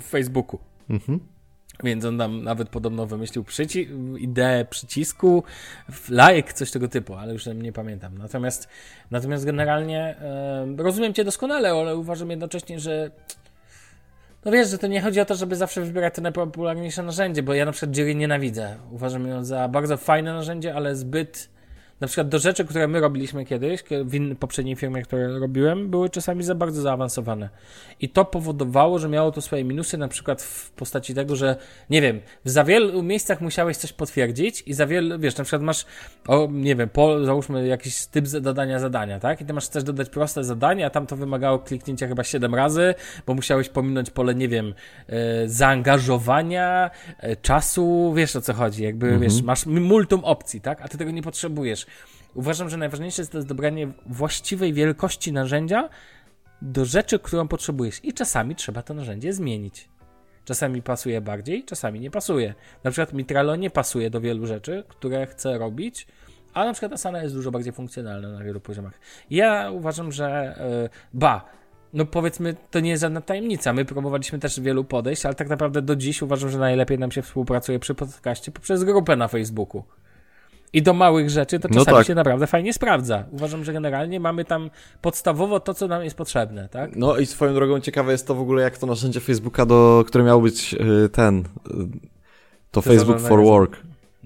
[0.00, 0.60] w Facebooku.
[0.90, 1.20] Mhm.
[1.84, 5.44] Więc on tam nawet podobno wymyślił przyci- ideę przycisku,
[6.08, 8.18] like, coś tego typu, ale już nie pamiętam.
[8.18, 8.68] Natomiast,
[9.10, 13.10] natomiast generalnie e, rozumiem cię doskonale, ale uważam jednocześnie, że
[14.44, 17.54] no wiesz, że to nie chodzi o to, żeby zawsze wybierać to najpopularniejsze narzędzie, bo
[17.54, 18.76] ja na przykład Jiri nienawidzę.
[18.90, 21.50] Uważam ją za bardzo fajne narzędzie, ale zbyt
[22.00, 26.42] na przykład do rzeczy, które my robiliśmy kiedyś, w poprzedniej firmie, które robiłem, były czasami
[26.42, 27.48] za bardzo zaawansowane.
[28.00, 31.56] I to powodowało, że miało to swoje minusy, na przykład w postaci tego, że
[31.90, 35.62] nie wiem, w za wielu miejscach musiałeś coś potwierdzić i za wielu, wiesz, na przykład
[35.62, 35.86] masz,
[36.28, 39.40] o, nie wiem, po, załóżmy jakiś typ dodania zadania, tak?
[39.40, 42.94] I ty masz chcesz dodać proste zadanie, a tam to wymagało kliknięcia chyba 7 razy,
[43.26, 44.74] bo musiałeś pominąć pole, nie wiem,
[45.08, 49.22] e, zaangażowania, e, czasu, wiesz o co chodzi, jakby, mhm.
[49.22, 50.80] wiesz, masz multum opcji, tak?
[50.82, 51.86] A ty tego nie potrzebujesz.
[52.34, 55.88] Uważam, że najważniejsze jest to dobranie właściwej wielkości narzędzia
[56.62, 58.04] do rzeczy, którą potrzebujesz.
[58.04, 59.88] I czasami trzeba to narzędzie zmienić.
[60.44, 62.54] Czasami pasuje bardziej, czasami nie pasuje.
[62.84, 66.06] Na przykład Mitralo nie pasuje do wielu rzeczy, które chcę robić,
[66.54, 69.00] a na przykład Asana jest dużo bardziej funkcjonalna na wielu poziomach.
[69.30, 71.44] Ja uważam, że yy, ba,
[71.92, 73.72] no powiedzmy, to nie jest żadna tajemnica.
[73.72, 77.22] My próbowaliśmy też wielu podejść, ale tak naprawdę do dziś uważam, że najlepiej nam się
[77.22, 79.84] współpracuje przy podcaście poprzez grupę na Facebooku
[80.72, 82.06] i do małych rzeczy, to no czasami no tak.
[82.06, 83.24] się naprawdę fajnie sprawdza.
[83.30, 86.96] Uważam, że generalnie mamy tam podstawowo to, co nam jest potrzebne, tak?
[86.96, 90.24] No i swoją drogą ciekawe jest to w ogóle, jak to narzędzie Facebooka, do, które
[90.24, 91.44] miało być yy, ten, yy,
[92.70, 93.76] to, to Facebook for Work.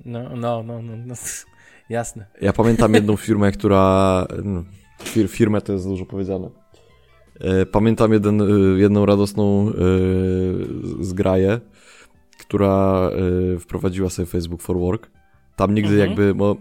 [0.04, 1.14] No, no, no, no, no,
[1.88, 2.26] jasne.
[2.40, 4.64] Ja pamiętam jedną firmę, która, no,
[5.02, 6.50] fir, firmę to jest dużo powiedziane.
[7.40, 11.60] Yy, pamiętam jeden, y, jedną radosną y, zgraję,
[12.38, 13.10] która
[13.54, 15.10] y, wprowadziła sobie Facebook for Work
[15.56, 16.08] tam nigdy mhm.
[16.08, 16.56] jakby, bo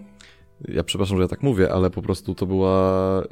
[0.68, 3.24] ja przepraszam, że ja tak mówię, ale po prostu to była...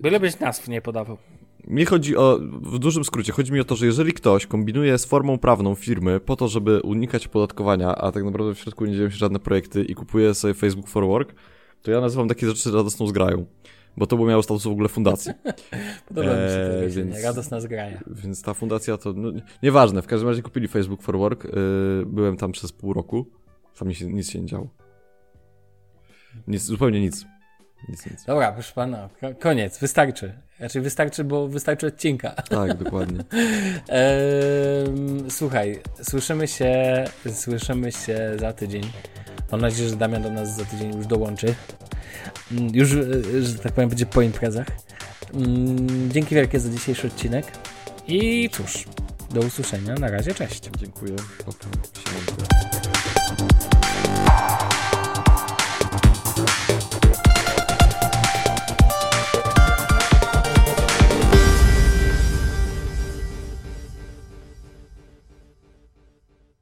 [0.00, 1.18] Bylebyś nazw nie podawał.
[1.66, 5.04] Mi chodzi o, w dużym skrócie, chodzi mi o to, że jeżeli ktoś kombinuje z
[5.04, 9.10] formą prawną firmy po to, żeby unikać opodatkowania, a tak naprawdę w środku nie dzieją
[9.10, 11.34] się żadne projekty i kupuje sobie Facebook for Work,
[11.82, 13.46] to ja nazywam takie rzeczy radosną zgrają.
[13.96, 15.32] Bo to by miało status w ogóle fundacji.
[16.08, 18.00] Podoba mi się to, eee, więc, radosna zgraja.
[18.06, 19.32] Więc ta fundacja to, no,
[19.62, 21.50] nieważne, w każdym razie kupili Facebook for Work, yy,
[22.06, 23.26] byłem tam przez pół roku
[23.78, 24.68] tam się, nic się nie działo.
[26.46, 27.26] Nic, zupełnie nic.
[27.88, 28.24] Nic, nic.
[28.24, 29.08] Dobra, proszę pana,
[29.40, 30.32] koniec, wystarczy.
[30.58, 32.30] Znaczy wystarczy, bo wystarczy odcinka.
[32.30, 33.18] Tak, dokładnie.
[33.88, 38.82] ehm, słuchaj, słyszymy się, słyszymy się za tydzień.
[39.52, 41.54] Mam nadzieję, że Damian do nas za tydzień już dołączy.
[42.52, 44.66] Mm, już, e, że tak powiem, będzie po imprezach.
[45.34, 47.46] Mm, dzięki wielkie za dzisiejszy odcinek.
[48.06, 48.84] I cóż,
[49.30, 49.94] do usłyszenia.
[49.94, 50.70] Na razie, cześć.
[50.78, 51.16] Dziękuję.
[51.46, 52.77] Okay.